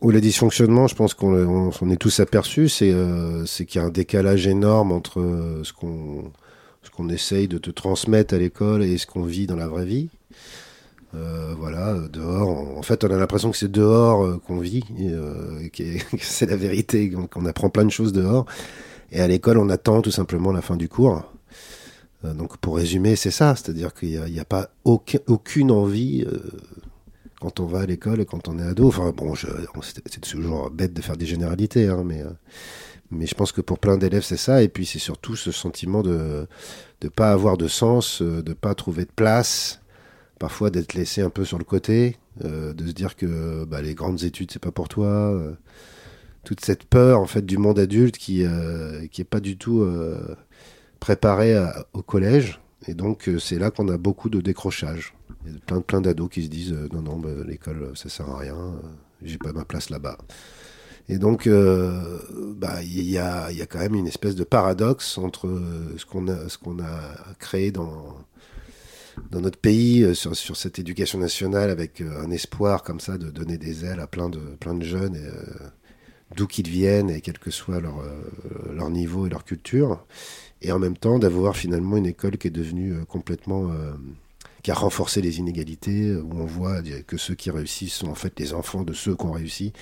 Ou 0.02 0.12
les 0.12 0.22
dysfonctionnements, 0.22 0.88
je 0.88 0.96
pense 0.96 1.14
qu'on 1.14 1.90
est 1.90 1.98
tous 1.98 2.20
aperçus, 2.20 2.70
c'est 2.70 2.92
euh, 2.92 3.46
qu'il 3.46 3.76
y 3.76 3.84
a 3.84 3.88
un 3.88 3.90
décalage 3.90 4.46
énorme 4.46 4.92
entre 4.92 5.62
ce 5.64 5.74
qu'on 5.74 6.32
ce 6.84 6.92
qu'on 6.92 7.10
essaye 7.10 7.48
de 7.48 7.58
te 7.58 7.72
transmettre 7.72 8.36
à 8.36 8.38
l'école 8.38 8.84
et 8.84 9.00
ce 9.00 9.08
qu'on 9.08 9.24
vit 9.24 9.48
dans 9.48 9.56
la 9.56 9.68
vraie 9.68 9.86
vie. 9.86 10.10
Euh, 11.16 11.56
voilà, 11.58 11.96
dehors. 12.12 12.78
En 12.78 12.82
fait, 12.82 13.04
on 13.04 13.08
a 13.10 13.18
l'impression 13.18 13.52
que 13.52 13.58
c'est 13.58 13.72
dehors 13.72 14.24
euh, 14.24 14.38
qu'on 14.46 14.60
vit, 14.60 14.84
euh, 15.00 15.68
que 15.74 15.84
c'est 16.20 16.46
la 16.46 16.56
vérité, 16.56 17.10
qu'on 17.10 17.46
apprend 17.46 17.70
plein 17.70 17.86
de 17.86 17.92
choses 17.92 18.12
dehors. 18.12 18.46
Et 19.12 19.22
à 19.22 19.28
l'école, 19.28 19.58
on 19.58 19.70
attend 19.70 20.02
tout 20.02 20.12
simplement 20.12 20.52
la 20.52 20.62
fin 20.62 20.76
du 20.76 20.90
cours. 20.90 21.24
donc, 22.24 22.58
pour 22.58 22.76
résumer, 22.76 23.16
c'est 23.16 23.32
ça, 23.32 23.56
c'est-à-dire 23.56 23.94
qu'il 23.94 24.20
n'y 24.24 24.40
a, 24.40 24.46
pas 24.46 24.70
aucune 24.84 25.72
envie 25.72 26.26
quand 27.40 27.60
on 27.60 27.66
va 27.66 27.82
à 27.82 27.86
l'école 27.86 28.20
et 28.22 28.26
quand 28.26 28.48
on 28.48 28.58
est 28.58 28.64
ado. 28.64 28.88
Enfin, 28.88 29.14
bon, 29.16 29.34
c'est 29.36 30.22
toujours 30.22 30.72
bête 30.72 30.94
de 30.94 31.02
faire 31.02 31.18
des 31.18 31.28
généralités, 31.28 31.88
hein, 31.88 32.04
mais 32.04 32.24
mais 33.12 33.28
je 33.28 33.36
pense 33.36 33.52
que 33.52 33.62
pour 33.62 33.78
plein 33.78 33.98
d'élèves, 33.98 34.24
c'est 34.24 34.38
ça. 34.38 34.64
Et 34.64 34.68
puis, 34.68 34.88
c'est 34.88 35.00
surtout 35.00 35.36
ce 35.36 35.52
sentiment 35.52 36.02
de 36.02 36.48
ne 37.04 37.10
pas 37.10 37.32
avoir 37.32 37.56
de 37.56 37.68
sens, 37.68 38.24
de 38.24 38.50
ne 38.50 38.54
pas 38.56 38.74
trouver 38.74 39.06
de 39.06 39.12
place 39.16 39.80
parfois 40.40 40.70
d'être 40.70 40.94
laissé 40.94 41.22
un 41.22 41.30
peu 41.30 41.46
sur 41.46 41.58
le 41.58 41.64
côté, 41.64 42.18
euh, 42.44 42.74
de 42.74 42.88
se 42.88 42.92
dire 42.92 43.16
que 43.16 43.66
bah, 43.66 43.82
les 43.82 43.96
grandes 43.96 44.24
études 44.24 44.52
c'est 44.52 44.62
pas 44.62 44.72
pour 44.72 44.88
toi, 44.88 45.08
euh, 45.08 45.54
toute 46.44 46.64
cette 46.64 46.86
peur 46.86 47.20
en 47.20 47.26
fait 47.26 47.46
du 47.46 47.58
monde 47.58 47.80
adulte 47.80 48.18
qui 48.18 48.44
euh, 48.46 49.08
qui 49.08 49.22
est 49.22 49.26
pas 49.26 49.40
du 49.40 49.58
tout 49.58 49.88
préparé 51.00 51.56
au 51.94 52.02
collège 52.02 52.60
et 52.88 52.94
donc 52.94 53.30
c'est 53.40 53.58
là 53.58 53.72
qu'on 53.72 53.88
a 53.90 53.98
beaucoup 53.98 54.30
de 54.30 54.42
décrochage. 54.42 55.14
Il 55.46 55.54
y 55.54 55.56
a 55.56 55.60
plein 55.60 55.82
plein 55.82 56.02
d'ados 56.02 56.30
qui 56.30 56.44
se 56.44 56.50
disent 56.50 56.76
non 56.92 57.02
non 57.02 57.18
bah, 57.18 57.30
l'école 57.46 57.92
ça 57.96 58.10
sert 58.10 58.30
à 58.30 58.38
rien, 58.38 58.74
j'ai 59.22 59.38
pas 59.38 59.54
ma 59.54 59.66
place 59.66 59.90
là-bas. 59.90 60.18
Et 61.08 61.20
donc, 61.20 61.48
bah, 61.48 62.82
il 62.82 63.08
y, 63.08 63.20
a, 63.20 63.52
y, 63.52 63.62
a, 63.62 63.68
quand 63.68 63.78
même 63.78 63.94
une 63.94 64.08
espèce 64.08 64.34
de 64.34 64.44
paradoxe 64.44 65.20
entre 65.20 65.48
ce 65.98 66.04
qu'on 66.04 66.28
a, 66.30 66.50
ce 66.50 66.58
qu'on 66.58 66.80
a 66.80 67.36
créé 67.38 67.70
dans, 67.70 68.18
dans 69.32 69.42
notre 69.42 69.58
pays 69.58 70.04
euh, 70.04 70.14
sur, 70.14 70.36
sur, 70.36 70.56
cette 70.56 70.80
éducation 70.80 71.20
nationale 71.20 71.70
avec 71.70 72.02
euh, 72.02 72.24
un 72.24 72.32
espoir 72.32 72.84
comme 72.84 73.00
ça 73.00 73.18
de 73.18 73.30
donner 73.30 73.58
des 73.58 73.86
ailes 73.86 74.00
à 74.00 74.08
plein 74.08 74.30
de, 74.30 74.40
plein 74.60 74.74
de 74.74 74.84
jeunes, 74.84 75.18
euh, 75.18 75.68
d'où 76.36 76.48
qu'ils 76.48 76.70
viennent 76.70 77.10
et 77.10 77.22
quel 77.22 77.38
que 77.40 77.52
soit 77.52 77.80
leur, 77.80 78.04
leur 78.74 78.90
niveau 78.90 79.28
et 79.28 79.30
leur 79.30 79.46
culture. 79.46 80.06
Et 80.62 80.72
en 80.72 80.80
même 80.80 80.98
temps 80.98 81.20
d'avoir 81.20 81.56
finalement 81.56 81.98
une 81.98 82.08
école 82.08 82.38
qui 82.38 82.48
est 82.48 82.52
devenue 82.52 83.06
complètement... 83.06 83.72
qui 84.64 84.72
a 84.72 84.74
renforcé 84.74 85.22
les 85.22 85.38
inégalités, 85.38 86.16
où 86.16 86.32
on 86.34 86.46
voit 86.46 86.82
que 87.06 87.18
ceux 87.18 87.36
qui 87.36 87.52
réussissent 87.52 87.94
sont 87.94 88.08
en 88.08 88.16
fait 88.16 88.40
les 88.40 88.54
enfants 88.54 88.84
de 88.84 88.94
ceux 88.94 89.16
qui 89.16 89.26
ont 89.26 89.34
réussi 89.34 89.74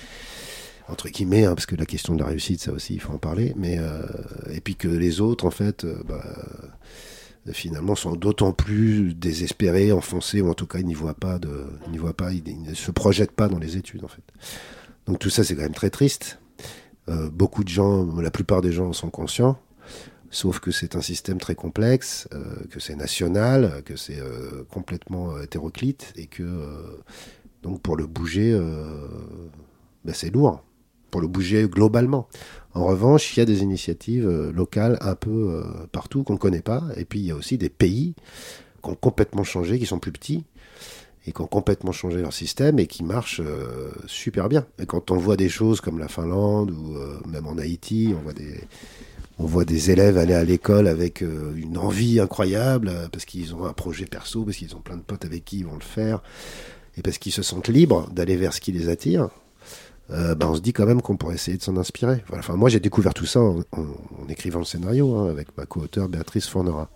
entre 0.86 1.08
guillemets, 1.08 1.46
hein, 1.46 1.54
parce 1.54 1.64
que 1.64 1.76
la 1.76 1.86
question 1.86 2.14
de 2.14 2.20
la 2.20 2.28
réussite, 2.28 2.60
ça 2.60 2.70
aussi, 2.70 2.92
il 2.92 3.00
faut 3.00 3.14
en 3.14 3.18
parler. 3.18 3.54
Mais 3.56 3.78
et 4.50 4.60
puis 4.60 4.76
que 4.76 4.88
les 4.88 5.22
autres, 5.22 5.46
en 5.46 5.50
fait, 5.50 5.86
bah, 6.06 6.22
finalement 7.52 7.94
sont 7.94 8.12
d'autant 8.12 8.52
plus 8.52 9.14
désespérés, 9.14 9.92
enfoncés, 9.92 10.40
ou 10.40 10.48
en 10.48 10.54
tout 10.54 10.66
cas 10.66 10.78
ils 10.78 10.86
n'y 10.86 10.94
voient 10.94 11.14
pas, 11.14 11.38
de, 11.38 11.66
n'y 11.90 11.98
voient 11.98 12.16
pas, 12.16 12.32
ils, 12.32 12.62
ne 12.62 12.74
se 12.74 12.90
projettent 12.90 13.32
pas 13.32 13.48
dans 13.48 13.58
les 13.58 13.76
études 13.76 14.04
en 14.04 14.08
fait. 14.08 14.22
Donc 15.06 15.18
tout 15.18 15.30
ça 15.30 15.44
c'est 15.44 15.54
quand 15.54 15.62
même 15.62 15.74
très 15.74 15.90
triste. 15.90 16.38
Euh, 17.08 17.28
beaucoup 17.28 17.64
de 17.64 17.68
gens, 17.68 18.06
la 18.20 18.30
plupart 18.30 18.62
des 18.62 18.72
gens 18.72 18.88
en 18.88 18.92
sont 18.94 19.10
conscients, 19.10 19.58
sauf 20.30 20.58
que 20.58 20.70
c'est 20.70 20.96
un 20.96 21.02
système 21.02 21.38
très 21.38 21.54
complexe, 21.54 22.28
euh, 22.32 22.42
que 22.70 22.80
c'est 22.80 22.96
national, 22.96 23.82
que 23.84 23.96
c'est 23.96 24.18
euh, 24.18 24.64
complètement 24.70 25.38
hétéroclite 25.38 26.14
et 26.16 26.26
que 26.26 27.02
donc 27.62 27.82
pour 27.82 27.96
le 27.96 28.06
bouger, 28.06 28.58
ben, 30.04 30.14
c'est 30.14 30.30
lourd. 30.30 30.62
Pour 31.14 31.20
le 31.20 31.28
bouger 31.28 31.68
globalement. 31.68 32.26
En 32.72 32.86
revanche, 32.86 33.36
il 33.36 33.38
y 33.38 33.42
a 33.44 33.46
des 33.46 33.62
initiatives 33.62 34.26
euh, 34.26 34.50
locales 34.50 34.98
un 35.00 35.14
peu 35.14 35.30
euh, 35.30 35.62
partout 35.92 36.24
qu'on 36.24 36.32
ne 36.32 36.38
connaît 36.38 36.60
pas. 36.60 36.82
Et 36.96 37.04
puis 37.04 37.20
il 37.20 37.26
y 37.26 37.30
a 37.30 37.36
aussi 37.36 37.56
des 37.56 37.68
pays 37.68 38.16
qui 38.82 38.90
ont 38.90 38.96
complètement 38.96 39.44
changé, 39.44 39.78
qui 39.78 39.86
sont 39.86 40.00
plus 40.00 40.10
petits 40.10 40.44
et 41.24 41.30
qui 41.30 41.40
ont 41.40 41.46
complètement 41.46 41.92
changé 41.92 42.20
leur 42.20 42.32
système 42.32 42.80
et 42.80 42.88
qui 42.88 43.04
marchent 43.04 43.40
euh, 43.40 43.92
super 44.08 44.48
bien. 44.48 44.66
Et 44.80 44.86
quand 44.86 45.12
on 45.12 45.16
voit 45.16 45.36
des 45.36 45.48
choses 45.48 45.80
comme 45.80 46.00
la 46.00 46.08
Finlande 46.08 46.72
ou 46.72 46.96
même 47.28 47.46
en 47.46 47.58
Haïti, 47.58 48.12
on 48.18 48.20
voit 48.20 48.32
des, 48.32 48.64
on 49.38 49.46
voit 49.46 49.64
des 49.64 49.92
élèves 49.92 50.18
aller 50.18 50.34
à 50.34 50.42
l'école 50.42 50.88
avec 50.88 51.20
une 51.20 51.78
envie 51.78 52.18
incroyable 52.18 52.90
parce 53.12 53.24
qu'ils 53.24 53.54
ont 53.54 53.66
un 53.66 53.72
projet 53.72 54.06
perso, 54.06 54.42
parce 54.42 54.56
qu'ils 54.56 54.74
ont 54.74 54.80
plein 54.80 54.96
de 54.96 55.02
potes 55.02 55.24
avec 55.24 55.44
qui 55.44 55.58
ils 55.58 55.66
vont 55.66 55.76
le 55.76 55.80
faire 55.84 56.24
et 56.96 57.02
parce 57.02 57.18
qu'ils 57.18 57.30
se 57.30 57.42
sentent 57.42 57.68
libres 57.68 58.10
d'aller 58.10 58.34
vers 58.34 58.52
ce 58.52 58.60
qui 58.60 58.72
les 58.72 58.88
attire. 58.88 59.28
Euh, 60.10 60.34
ben 60.34 60.48
on 60.48 60.54
se 60.54 60.60
dit 60.60 60.72
quand 60.72 60.86
même 60.86 61.00
qu'on 61.00 61.16
pourrait 61.16 61.34
essayer 61.34 61.56
de 61.56 61.62
s'en 61.62 61.76
inspirer. 61.76 62.22
Enfin, 62.32 62.56
moi, 62.56 62.68
j'ai 62.68 62.80
découvert 62.80 63.14
tout 63.14 63.26
ça 63.26 63.40
en, 63.40 63.62
écrivant 64.28 64.58
le 64.58 64.64
scénario 64.64 65.16
hein, 65.16 65.30
avec 65.30 65.56
ma 65.56 65.64
co-auteure 65.64 66.08
Béatrice 66.08 66.46
Fornera. 66.46 66.90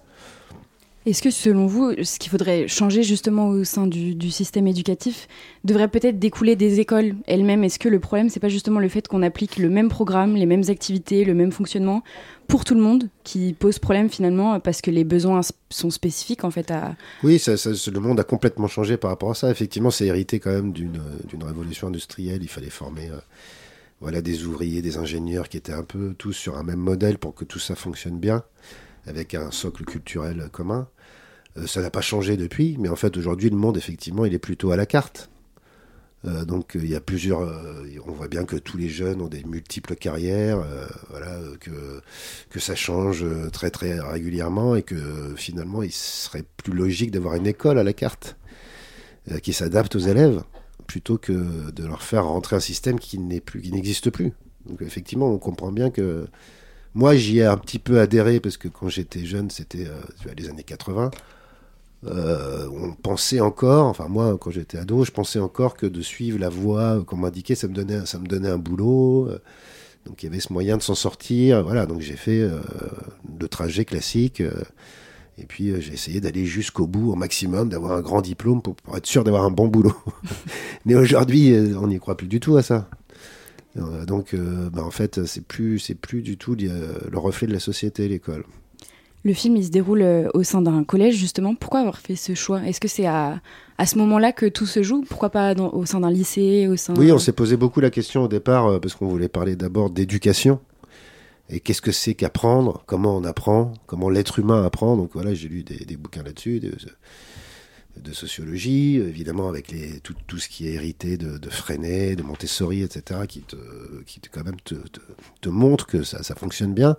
Est-ce 1.09 1.23
que 1.23 1.31
selon 1.31 1.67
vous, 1.67 1.95
ce 2.03 2.19
qu'il 2.19 2.31
faudrait 2.31 2.69
changer 2.69 3.03
justement 3.03 3.49
au 3.49 3.65
sein 3.65 3.87
du, 3.87 4.31
système 4.31 4.67
éducatif 4.67 5.27
devrait 5.65 5.89
peut-être 5.89 6.19
découler 6.19 6.55
des 6.55 6.81
écoles 6.81 7.15
elles-mêmes? 7.27 7.65
Est-ce 7.65 7.79
que 7.79 7.89
le 7.89 7.99
problème, 7.99 8.29
c'est 8.29 8.41
pas 8.41 8.51
justement 8.51 8.79
le 8.79 8.91
fait 8.91 9.09
qu'on 9.09 9.23
applique 9.23 9.57
le 9.57 9.71
même 9.71 9.89
programme, 9.89 10.37
les 10.37 10.45
mêmes 10.45 10.65
activités, 10.69 11.25
le 11.25 11.33
même 11.35 11.51
fonctionnement 11.51 12.03
pour 12.47 12.65
tout 12.65 12.75
le 12.75 12.83
monde 12.83 13.09
qui 13.25 13.55
pose 13.55 13.79
problème 13.79 14.11
finalement 14.11 14.61
parce 14.61 14.83
que 14.83 14.91
les 14.91 15.05
besoins 15.05 15.41
sont 15.71 15.91
spécifiques 15.91 16.45
en 16.45 16.51
fait 16.51 16.71
à... 16.71 16.95
Oui, 17.23 17.43
le 17.47 17.99
monde 18.01 18.21
a 18.21 18.25
complètement 18.25 18.67
changé 18.67 18.99
par 18.99 19.11
rapport 19.11 19.31
à 19.31 19.35
ça. 19.35 19.51
Effectivement, 19.51 19.91
c'est 19.91 20.07
hérité 20.07 20.41
quand 20.41 20.53
même 20.53 20.73
d'une 20.73 21.01
révolution 21.43 21.89
industrielle. 21.89 22.43
Il 22.43 22.49
fallait 22.49 22.71
former... 22.71 23.09
Euh, 23.09 23.19
voilà, 24.01 24.21
des 24.23 24.45
ouvriers, 24.45 24.83
des 24.83 24.97
ingénieurs 24.97 25.49
qui 25.49 25.57
étaient 25.57 25.73
un 25.73 25.83
peu 25.83 26.15
tous 26.17 26.33
sur 26.33 26.57
un 26.57 26.63
même 26.63 26.79
modèle 26.79 27.19
pour 27.19 27.35
que 27.35 27.45
tout 27.45 27.59
ça 27.59 27.75
fonctionne 27.75 28.19
bien, 28.19 28.45
avec 29.07 29.35
un 29.35 29.51
socle 29.51 29.85
culturel 29.85 30.49
commun. 30.53 30.87
Euh, 31.59 31.67
ça 31.67 31.81
n'a 31.81 31.91
pas 31.91 32.01
changé 32.01 32.37
depuis, 32.37 32.77
mais 32.79 32.89
en 32.89 32.97
fait 32.97 33.17
aujourd'hui 33.17 33.51
le 33.51 33.57
monde 33.57 33.77
effectivement 33.77 34.25
il 34.25 34.35
est 34.35 34.39
plutôt 34.39 34.71
à 34.71 34.77
la 34.77 34.87
carte. 34.87 35.31
Euh, 36.25 36.45
donc 36.45 36.73
il 36.75 36.89
y 36.89 36.97
a 36.97 37.01
plusieurs, 37.01 37.43
euh, 37.43 37.85
on 38.07 38.13
voit 38.13 38.29
bien 38.29 38.45
que 38.45 38.57
tous 38.57 38.77
les 38.77 38.89
jeunes 38.89 39.21
ont 39.23 39.29
des 39.29 39.45
multiples 39.45 39.95
carrières, 39.95 40.65
voilà, 41.11 41.39
que 41.61 42.01
que 42.51 42.61
ça 42.61 42.75
change 42.75 43.25
très 43.53 43.71
très 43.71 44.01
régulièrement 44.01 44.75
et 44.77 44.83
que 44.83 45.35
finalement 45.37 45.83
il 45.83 45.93
serait 45.93 46.45
plus 46.57 46.73
logique 46.73 47.11
d'avoir 47.11 47.35
une 47.35 47.47
école 47.47 47.79
à 47.79 47.85
la 47.85 47.93
carte 47.93 48.37
qui 49.43 49.53
s'adapte 49.53 49.95
aux 49.95 50.01
élèves 50.01 50.43
plutôt 50.87 51.19
que 51.19 51.71
de 51.71 51.85
leur 51.85 52.03
faire 52.03 52.25
rentrer 52.25 52.57
un 52.57 52.61
système 52.61 52.99
qui 52.99 53.19
n'est 53.19 53.41
plus, 53.41 53.61
qui 53.61 53.73
n'existe 53.73 54.11
plus. 54.11 54.33
Donc 54.67 54.83
effectivement 54.83 55.31
on 55.31 55.39
comprend 55.39 55.71
bien 55.71 55.91
que 55.91 56.27
moi 56.95 57.15
j'y 57.15 57.39
ai 57.39 57.45
un 57.45 57.59
petit 57.59 57.79
peu 57.79 58.01
adhéré 58.01 58.41
parce 58.41 58.57
que 58.57 58.69
quand 58.69 58.89
j'étais 58.89 59.25
jeune 59.25 59.51
c'était 59.51 59.87
les 60.37 60.49
années 60.49 60.65
80 60.65 61.11
euh, 62.07 62.69
on 62.71 62.93
pensait 62.93 63.41
encore, 63.41 63.87
enfin 63.87 64.07
moi 64.09 64.39
quand 64.39 64.51
j'étais 64.51 64.79
ado, 64.79 65.05
je 65.05 65.11
pensais 65.11 65.41
encore 65.41 65.75
que 65.75 65.87
de 65.87 66.01
suivre 66.01 66.39
la 66.39 66.49
voie 66.49 67.03
qu'on 67.05 67.17
m'indiquait, 67.17 67.57
ça 67.57 67.67
me 67.67 67.75
donnait, 67.75 68.07
ça 68.07 68.19
me 68.19 68.27
donnait 68.27 68.49
un 68.49 68.59
boulot. 68.59 69.29
Euh, 69.29 69.39
donc 70.07 70.23
il 70.23 70.27
y 70.27 70.29
avait 70.29 70.41
ce 70.41 70.53
moyen 70.53 70.77
de 70.77 70.83
s'en 70.83 70.95
sortir. 70.95 71.63
Voilà, 71.65 71.87
donc 71.87 72.01
j'ai 72.01 72.17
fait 72.17 72.41
euh, 72.41 72.61
le 73.41 73.49
trajet 73.49 73.85
classique. 73.85 74.41
et 75.39 75.45
puis 75.47 75.73
j'ai 75.81 75.93
essayé 75.93 76.21
d'aller 76.21 76.47
jusqu'au 76.47 76.87
bout 76.87 77.13
au 77.13 77.17
maximum, 77.17 77.69
d'avoir 77.69 77.93
un 77.93 78.01
grand 78.01 78.23
diplôme 78.23 78.63
pour, 78.63 78.77
être 78.97 79.07
sûr 79.07 79.25
d'avoir 79.25 79.45
un 79.45 79.51
bon 79.51 79.67
boulot. 79.69 79.95
Mais 80.87 80.95
aujourd'hui, 80.95 81.55
on 81.77 81.89
n'y 81.89 81.99
croit 81.99 82.17
plus 82.17 82.29
du 82.29 82.41
tout 82.41 82.57
à 82.57 82.63
ça. 82.63 82.89
donc 84.07 84.35
bah, 84.37 84.83
en 84.85 84.91
fait, 84.91 85.27
c'est 85.27 85.45
plus, 85.45 85.79
c'est 85.81 85.95
plus 85.95 86.23
du 86.23 86.39
tout 86.39 86.55
le 86.55 87.19
reflet 87.19 87.47
de 87.47 87.53
la 87.53 87.61
société, 87.61 88.09
l'école. 88.09 88.45
Le 89.25 89.33
film, 89.33 89.57
il 89.57 89.65
se 89.65 89.71
déroule 89.71 90.03
euh, 90.03 90.29
au 90.35 90.43
sein 90.43 90.63
d'un 90.63 90.85
collège, 90.85 91.17
justement. 91.17 91.55
Pourquoi 91.55 91.81
avoir 91.81 91.99
fait 91.99 92.17
ce 92.17 92.35
choix? 92.35 92.63
Est-ce 92.65 92.81
que 92.81 92.89
c'est 92.89 93.07
à, 93.07 93.41
à 93.77 93.87
ce 93.87 93.99
moment-là 93.99 94.33
que 94.33 94.47
tout 94.47 94.67
se 94.67 94.83
joue? 94.83 95.05
Pourquoi 95.09 95.31
pas 95.31 95.55
au 95.55 95.87
sein 95.87 96.01
d'un 96.01 96.11
lycée 96.11 96.69
au 96.69 96.77
sein... 96.77 96.95
Oui, 96.97 97.11
on 97.11 97.19
s'est 97.19 97.33
posé 97.33 97.57
beaucoup 97.57 97.81
la 97.81 97.91
question 97.91 98.25
au 98.25 98.29
départ, 98.29 98.67
euh, 98.67 98.79
parce 98.79 98.95
qu'on 98.95 99.09
voulait 99.09 99.29
parler 99.29 99.57
d'abord 99.57 99.91
d'éducation. 99.91 100.61
Et 101.51 101.61
qu'est-ce 101.61 101.83
que 101.83 101.93
c'est 101.93 102.15
qu'apprendre? 102.15 102.85
Comment 102.87 103.17
on 103.17 103.25
apprend? 103.25 103.73
Comment 103.87 104.11
l'être 104.11 104.39
humain 104.39 104.65
apprend? 104.65 104.97
Donc 104.97 105.11
voilà, 105.15 105.35
j'ai 105.35 105.49
lu 105.49 105.65
des, 105.65 105.97
bouquins 105.97 106.23
là-dessus. 106.23 106.61
de 106.61 108.13
sociologie, 108.13 108.97
évidemment 108.97 109.49
avec 109.49 109.75
tout, 110.03 110.15
tout 110.27 110.39
ce 110.39 110.49
qui 110.49 110.69
est 110.69 110.75
hérité 110.75 111.17
de, 111.17 111.49
Freinet, 111.49 112.17
de 112.17 112.23
Montessori, 112.23 112.83
etc., 112.83 113.23
qui 113.27 113.41
te, 113.41 113.57
qui 114.07 114.21
quand 114.31 114.45
même 114.45 114.61
te, 114.63 114.75
te, 114.75 115.01
te 115.41 115.49
montre 115.49 115.87
que 115.87 116.03
ça, 116.03 116.23
ça 116.23 116.35
fonctionne 116.35 116.75
bien, 116.75 116.97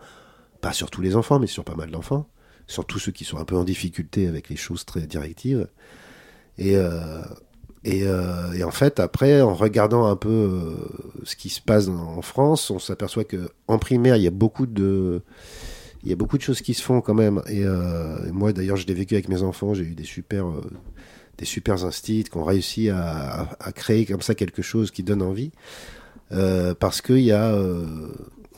pas 0.62 0.74
sur 0.74 0.90
tous 0.90 1.02
les 1.02 1.16
enfants, 1.16 1.40
mais 1.40 1.48
sur 1.48 1.64
pas 1.64 1.76
mal 1.76 1.92
d'enfants, 1.92 2.28
sur 2.68 2.86
tous 2.86 3.00
ceux 3.00 3.12
qui 3.12 3.26
sont 3.26 3.38
un 3.38 3.46
peu 3.46 3.56
en 3.56 3.64
difficulté 3.64 4.28
avec 4.28 4.50
les 4.50 4.56
choses 4.56 4.86
très 4.86 5.02
directives. 5.02 5.68
Et, 6.58 6.76
euh, 6.76 7.22
euh, 7.88 8.52
et, 8.52 8.64
en 8.64 8.72
fait, 8.72 9.00
après, 9.00 9.42
en 9.42 9.56
regardant 9.56 10.06
un 10.06 10.18
peu 10.18 10.30
euh, 10.30 10.76
ce 11.24 11.36
qui 11.36 11.50
se 11.50 11.62
passe 11.62 11.88
en 11.88 12.22
France, 12.22 12.70
on 12.70 12.80
s'aperçoit 12.80 13.24
que 13.24 13.50
en 13.68 13.80
primaire, 13.80 14.18
il 14.18 14.24
y 14.24 14.28
a 14.28 14.32
beaucoup 14.32 14.66
de 14.66 15.22
il 16.04 16.10
y 16.10 16.14
a 16.14 16.16
beaucoup 16.16 16.38
de 16.38 16.44
choses 16.44 16.62
qui 16.62 16.74
se 16.74 16.82
font 16.82 17.02
quand 17.02 17.14
même. 17.14 17.42
Et, 17.50 17.66
moi, 18.32 18.54
d'ailleurs, 18.54 18.78
je 18.78 18.88
l'ai 18.88 18.94
vécu 18.94 19.16
avec 19.16 19.28
mes 19.28 19.42
enfants. 19.42 19.74
J'ai 19.74 19.84
eu 19.84 19.96
des 19.96 20.06
super, 20.06 20.46
des 21.38 21.44
super 21.44 21.84
instits 21.84 22.24
qui 22.24 22.38
ont 22.38 22.46
réussi 22.46 22.90
à, 22.90 23.50
créer 23.76 24.06
comme 24.06 24.22
ça 24.22 24.34
quelque 24.34 24.62
chose 24.62 24.92
qui 24.92 25.04
donne 25.04 25.22
envie. 25.22 25.52
Parce 26.30 27.02
qu'il 27.02 27.20
y 27.20 27.34
a, 27.34 27.54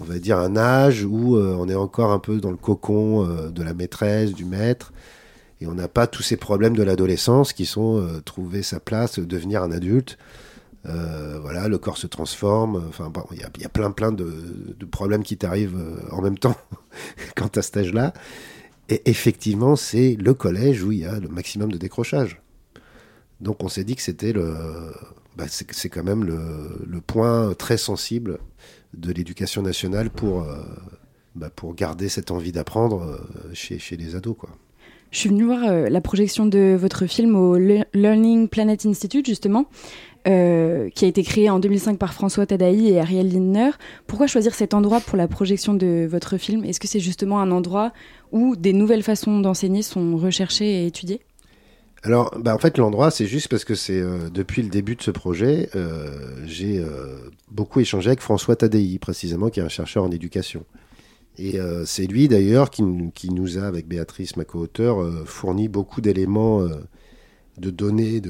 on 0.02 0.04
va 0.04 0.20
dire, 0.20 0.38
un 0.40 0.58
âge 0.58 1.06
où 1.06 1.38
on 1.38 1.70
est 1.70 1.76
encore 1.76 2.12
un 2.12 2.20
peu 2.20 2.40
dans 2.40 2.52
le 2.52 2.58
cocon 2.58 3.26
de 3.50 3.64
la 3.64 3.74
maîtresse, 3.74 4.34
du 4.34 4.46
maître. 4.46 4.92
Et 5.62 5.68
on 5.68 5.76
n'a 5.76 5.88
pas 5.88 6.08
tous 6.08 6.24
ces 6.24 6.38
problèmes 6.38 6.76
de 6.76 6.84
l'adolescence 6.84 7.54
qui 7.54 7.66
sont 7.66 8.04
trouver 8.26 8.64
sa 8.64 8.80
place, 8.80 9.20
devenir 9.20 9.64
un 9.64 9.72
adulte. 9.72 10.18
Euh, 10.88 11.38
voilà, 11.42 11.68
le 11.68 11.78
corps 11.78 11.98
se 11.98 12.08
transforme. 12.08 12.84
Enfin, 12.88 13.12
il 13.32 13.40
y 13.40 13.44
a, 13.44 13.70
plein, 13.70 13.92
plein 13.92 14.12
de, 14.12 14.86
problèmes 14.90 15.24
qui 15.24 15.38
t'arrivent 15.38 15.78
euh, 15.78 16.16
en 16.16 16.22
même 16.22 16.38
temps 16.38 16.56
quand 17.36 17.58
à 17.58 17.62
cet 17.62 17.78
âge-là. 17.78 18.14
Et 18.90 19.10
effectivement, 19.10 19.76
c'est 19.76 20.18
le 20.20 20.34
collège 20.34 20.84
où 20.84 20.92
il 20.92 21.00
y 21.00 21.06
a 21.06 21.20
le 21.20 21.28
maximum 21.28 21.72
de 21.72 21.78
décrochage. 21.78 22.42
Donc, 23.40 23.64
on 23.64 23.70
s'est 23.70 23.84
dit 23.84 23.96
que 23.96 24.02
c'était 24.02 24.34
le, 24.34 24.94
bah, 25.36 25.46
c'est 25.48 25.90
quand 25.90 26.04
même 26.04 26.24
le, 26.24 27.02
point 27.02 27.54
très 27.54 27.78
sensible 27.78 28.40
de 28.94 29.12
l'éducation 29.12 29.62
nationale 29.62 30.10
pour, 30.10 30.42
euh, 30.42 30.58
bah, 31.36 31.50
pour 31.50 31.74
garder 31.74 32.10
cette 32.10 32.32
envie 32.32 32.52
d'apprendre 32.52 33.02
euh, 33.02 33.50
chez, 33.54 33.98
les 33.98 34.16
ados, 34.16 34.36
quoi. 34.38 34.50
Je 35.12 35.20
suis 35.20 35.30
venue 35.30 35.44
voir 35.44 35.64
euh, 35.66 35.90
la 35.90 36.00
projection 36.00 36.46
de 36.46 36.78
votre 36.80 37.06
film 37.06 37.36
au 37.36 37.58
Le 37.58 37.84
Learning 37.94 38.48
Planet 38.48 38.86
Institute, 38.86 39.26
justement, 39.26 39.66
qui 40.24 40.30
a 40.32 41.08
été 41.08 41.24
créé 41.24 41.50
en 41.50 41.60
2005 41.60 41.98
par 41.98 42.14
François 42.14 42.46
Tadaï 42.46 42.90
et 42.90 43.00
Ariel 43.00 43.34
Lindner. 43.34 43.72
Pourquoi 44.08 44.28
choisir 44.28 44.54
cet 44.54 44.74
endroit 44.74 45.02
pour 45.02 45.18
la 45.18 45.28
projection 45.28 45.74
de 45.74 46.08
votre 46.10 46.38
film? 46.38 46.64
Est-ce 46.64 46.80
que 46.80 46.88
c'est 46.88 47.00
justement 47.00 47.42
un 47.42 47.52
endroit 47.52 47.92
où 48.32 48.56
des 48.56 48.72
nouvelles 48.72 49.04
façons 49.04 49.40
d'enseigner 49.40 49.82
sont 49.82 50.16
recherchées 50.18 50.84
et 50.84 50.86
étudiées? 50.86 51.22
Alors, 52.04 52.36
bah 52.40 52.56
en 52.56 52.58
fait, 52.58 52.80
l'endroit, 52.80 53.12
c'est 53.12 53.28
juste 53.28 53.48
parce 53.48 53.64
que 53.64 53.76
c'est 53.76 54.00
euh, 54.00 54.30
depuis 54.32 54.64
le 54.64 54.70
début 54.70 54.96
de 54.96 55.04
ce 55.04 55.12
projet, 55.12 55.70
euh, 55.76 56.36
j'ai 56.46 56.80
euh, 56.80 57.30
beaucoup 57.52 57.80
échangé 57.80 58.08
avec 58.08 58.22
François 58.22 58.56
Tadei, 58.56 58.98
précisément, 58.98 59.50
qui 59.50 59.60
est 59.60 59.64
un 59.64 59.70
chercheur 59.70 60.04
en 60.04 60.12
éducation. 60.12 60.66
Et 61.38 61.58
c'est 61.86 62.06
lui 62.06 62.28
d'ailleurs 62.28 62.70
qui, 62.70 62.84
nous 62.84 63.58
a, 63.58 63.62
avec 63.62 63.88
Béatrice, 63.88 64.36
ma 64.36 64.44
co-auteur, 64.44 65.26
fourni 65.26 65.70
beaucoup 65.70 66.02
d'éléments 66.02 66.62
de 67.58 67.70
données 67.72 68.22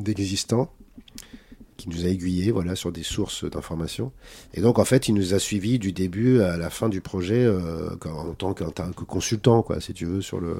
d'existants, 0.00 0.70
de, 0.86 1.72
qui 1.76 1.88
nous 1.90 2.06
a 2.06 2.08
aiguillés 2.08 2.52
voilà, 2.52 2.74
sur 2.74 2.90
des 2.90 3.02
sources 3.02 3.44
d'informations. 3.44 4.12
Et 4.54 4.62
donc 4.62 4.78
en 4.78 4.84
fait, 4.84 5.08
il 5.08 5.14
nous 5.14 5.34
a 5.34 5.40
suivis 5.40 5.78
du 5.80 5.92
début 5.92 6.40
à 6.40 6.56
la 6.56 6.70
fin 6.70 6.88
du 6.88 7.02
projet 7.02 7.46
en 8.06 8.34
tant 8.34 8.54
que 8.54 9.04
consultant, 9.04 9.62
quoi, 9.62 9.80
si 9.80 9.92
tu 9.92 10.06
veux, 10.06 10.22
sur 10.22 10.40
le, 10.40 10.56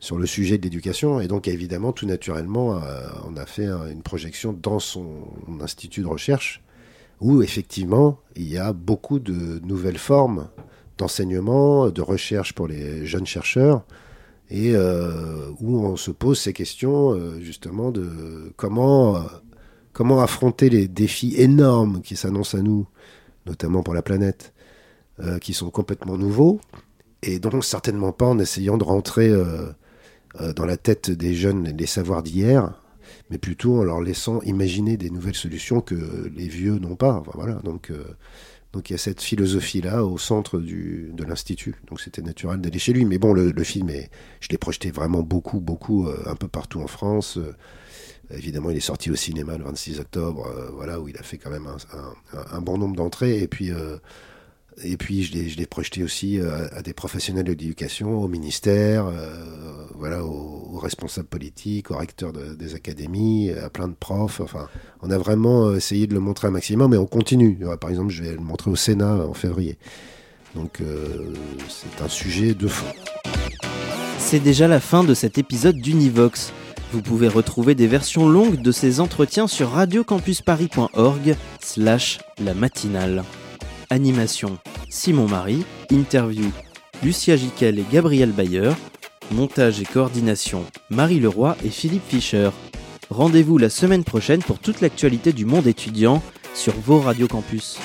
sur 0.00 0.18
le 0.18 0.26
sujet 0.26 0.58
de 0.58 0.62
l'éducation. 0.62 1.20
Et 1.20 1.28
donc 1.28 1.48
évidemment, 1.48 1.92
tout 1.92 2.06
naturellement, 2.06 2.80
on 3.28 3.36
a 3.36 3.46
fait 3.46 3.66
une 3.66 4.02
projection 4.02 4.52
dans 4.52 4.78
son 4.78 5.24
institut 5.60 6.02
de 6.02 6.06
recherche 6.06 6.62
où 7.20 7.42
effectivement, 7.42 8.18
il 8.36 8.48
y 8.48 8.58
a 8.58 8.72
beaucoup 8.72 9.18
de 9.18 9.60
nouvelles 9.64 9.98
formes 9.98 10.48
d'enseignement, 10.98 11.90
de 11.90 12.02
recherche 12.02 12.52
pour 12.52 12.68
les 12.68 13.06
jeunes 13.06 13.26
chercheurs, 13.26 13.84
et 14.50 14.74
euh, 14.74 15.50
où 15.60 15.84
on 15.84 15.96
se 15.96 16.10
pose 16.10 16.38
ces 16.38 16.52
questions 16.52 17.12
euh, 17.12 17.38
justement 17.40 17.90
de 17.90 18.52
comment, 18.56 19.16
euh, 19.16 19.20
comment 19.92 20.20
affronter 20.20 20.70
les 20.70 20.88
défis 20.88 21.34
énormes 21.36 22.00
qui 22.00 22.16
s'annoncent 22.16 22.56
à 22.56 22.62
nous, 22.62 22.86
notamment 23.46 23.82
pour 23.82 23.94
la 23.94 24.02
planète, 24.02 24.54
euh, 25.20 25.38
qui 25.38 25.52
sont 25.52 25.70
complètement 25.70 26.16
nouveaux, 26.16 26.60
et 27.22 27.38
donc 27.38 27.64
certainement 27.64 28.12
pas 28.12 28.26
en 28.26 28.38
essayant 28.38 28.78
de 28.78 28.84
rentrer 28.84 29.28
euh, 29.28 29.44
euh, 29.44 29.72
dans 30.56 30.66
la 30.66 30.76
tête 30.76 31.10
des 31.10 31.34
jeunes 31.34 31.74
les 31.76 31.86
savoirs 31.86 32.22
d'hier, 32.22 32.80
mais 33.30 33.38
plutôt 33.38 33.78
en 33.78 33.84
leur 33.84 34.00
laissant 34.00 34.40
imaginer 34.42 34.96
des 34.96 35.10
nouvelles 35.10 35.34
solutions 35.34 35.80
que 35.80 36.30
les 36.34 36.48
vieux 36.48 36.78
n'ont 36.78 36.96
pas. 36.96 37.22
Voilà, 37.34 37.54
donc 37.64 37.90
donc 38.72 38.90
il 38.90 38.92
y 38.92 38.96
a 38.96 38.98
cette 38.98 39.22
philosophie-là 39.22 40.04
au 40.04 40.18
centre 40.18 40.58
du, 40.58 41.10
de 41.14 41.24
l'Institut. 41.24 41.76
Donc 41.88 42.00
c'était 42.00 42.20
naturel 42.20 42.60
d'aller 42.60 42.78
chez 42.78 42.92
lui. 42.92 43.04
Mais 43.06 43.18
bon, 43.18 43.32
le, 43.32 43.64
film, 43.64 43.88
est, 43.88 44.10
je 44.40 44.48
l'ai 44.50 44.58
projeté 44.58 44.90
vraiment 44.90 45.22
beaucoup, 45.22 45.60
beaucoup, 45.60 46.06
euh, 46.06 46.22
un 46.26 46.34
peu 46.34 46.48
partout 46.48 46.80
en 46.80 46.86
France. 46.86 47.38
Euh, 47.38 47.54
évidemment, 48.30 48.70
il 48.70 48.76
est 48.76 48.80
sorti 48.80 49.10
au 49.10 49.16
cinéma 49.16 49.56
le 49.56 49.64
26 49.64 50.00
octobre, 50.00 50.46
euh, 50.46 50.70
voilà, 50.74 51.00
où 51.00 51.08
il 51.08 51.16
a 51.16 51.22
fait 51.22 51.38
quand 51.38 51.50
même 51.50 51.66
un, 51.66 52.46
un 52.52 52.60
bon 52.60 52.76
nombre 52.76 52.94
d'entrées. 52.94 53.38
Et 53.38 53.48
puis, 53.48 53.70
et 54.82 54.96
puis 54.96 55.22
je 55.22 55.56
l'ai 55.56 55.66
projeté 55.66 56.02
aussi 56.02 56.40
à, 56.40 56.76
à, 56.76 56.82
des 56.82 56.92
professionnels 56.92 57.44
de 57.44 57.50
l'éducation, 57.50 58.22
au 58.22 58.28
ministère, 58.28 59.10
voilà, 59.94 60.24
aux, 60.24 60.78
responsables 60.78 61.28
politiques, 61.28 61.90
aux 61.90 61.96
recteurs 61.96 62.32
de, 62.32 62.54
des 62.54 62.74
académies, 62.74 63.50
à 63.50 63.68
plein 63.68 63.88
de 63.88 63.94
profs. 63.94 64.40
Enfin, 64.40 64.68
on 65.02 65.10
a 65.10 65.18
vraiment 65.18 65.74
essayé 65.74 66.06
de 66.06 66.14
le 66.14 66.20
montrer 66.20 66.48
un 66.48 66.52
maximum, 66.52 66.92
mais 66.92 66.96
on 66.96 67.06
continue. 67.06 67.58
Par 67.80 67.90
exemple, 67.90 68.10
je 68.10 68.22
vais 68.22 68.32
le 68.32 68.40
montrer 68.40 68.70
au 68.70 68.76
Sénat 68.76 69.26
en 69.26 69.34
février. 69.34 69.76
Donc, 70.54 70.80
euh, 70.80 71.32
c'est 71.68 72.02
un 72.02 72.08
sujet 72.08 72.54
de 72.54 72.68
fond. 72.68 72.86
C'est 74.18 74.40
déjà 74.40 74.68
la 74.68 74.80
fin 74.80 75.04
de 75.04 75.14
cet 75.14 75.38
épisode 75.38 75.76
d'Univox. 75.76 76.52
Vous 76.92 77.02
pouvez 77.02 77.28
retrouver 77.28 77.74
des 77.74 77.86
versions 77.86 78.28
longues 78.28 78.60
de 78.60 78.72
ces 78.72 79.00
entretiens 79.00 79.46
sur 79.46 79.70
radiocampusparis.org 79.70 81.36
slash 81.60 82.18
la 82.42 82.54
matinale. 82.54 83.24
Animation 83.90 84.58
Simon 84.90 85.26
Marie, 85.26 85.64
interview 85.90 86.50
Lucia 87.02 87.36
Giquel 87.36 87.78
et 87.78 87.84
Gabriel 87.90 88.32
Bayer, 88.32 88.72
montage 89.32 89.80
et 89.80 89.84
coordination 89.84 90.64
Marie 90.90 91.20
Leroy 91.20 91.56
et 91.64 91.70
Philippe 91.70 92.06
Fischer. 92.08 92.50
Rendez-vous 93.10 93.56
la 93.56 93.70
semaine 93.70 94.04
prochaine 94.04 94.42
pour 94.42 94.58
toute 94.58 94.80
l'actualité 94.80 95.32
du 95.32 95.46
monde 95.46 95.66
étudiant 95.66 96.22
sur 96.54 96.74
vos 96.74 97.00
radios 97.00 97.28
campus. 97.28 97.78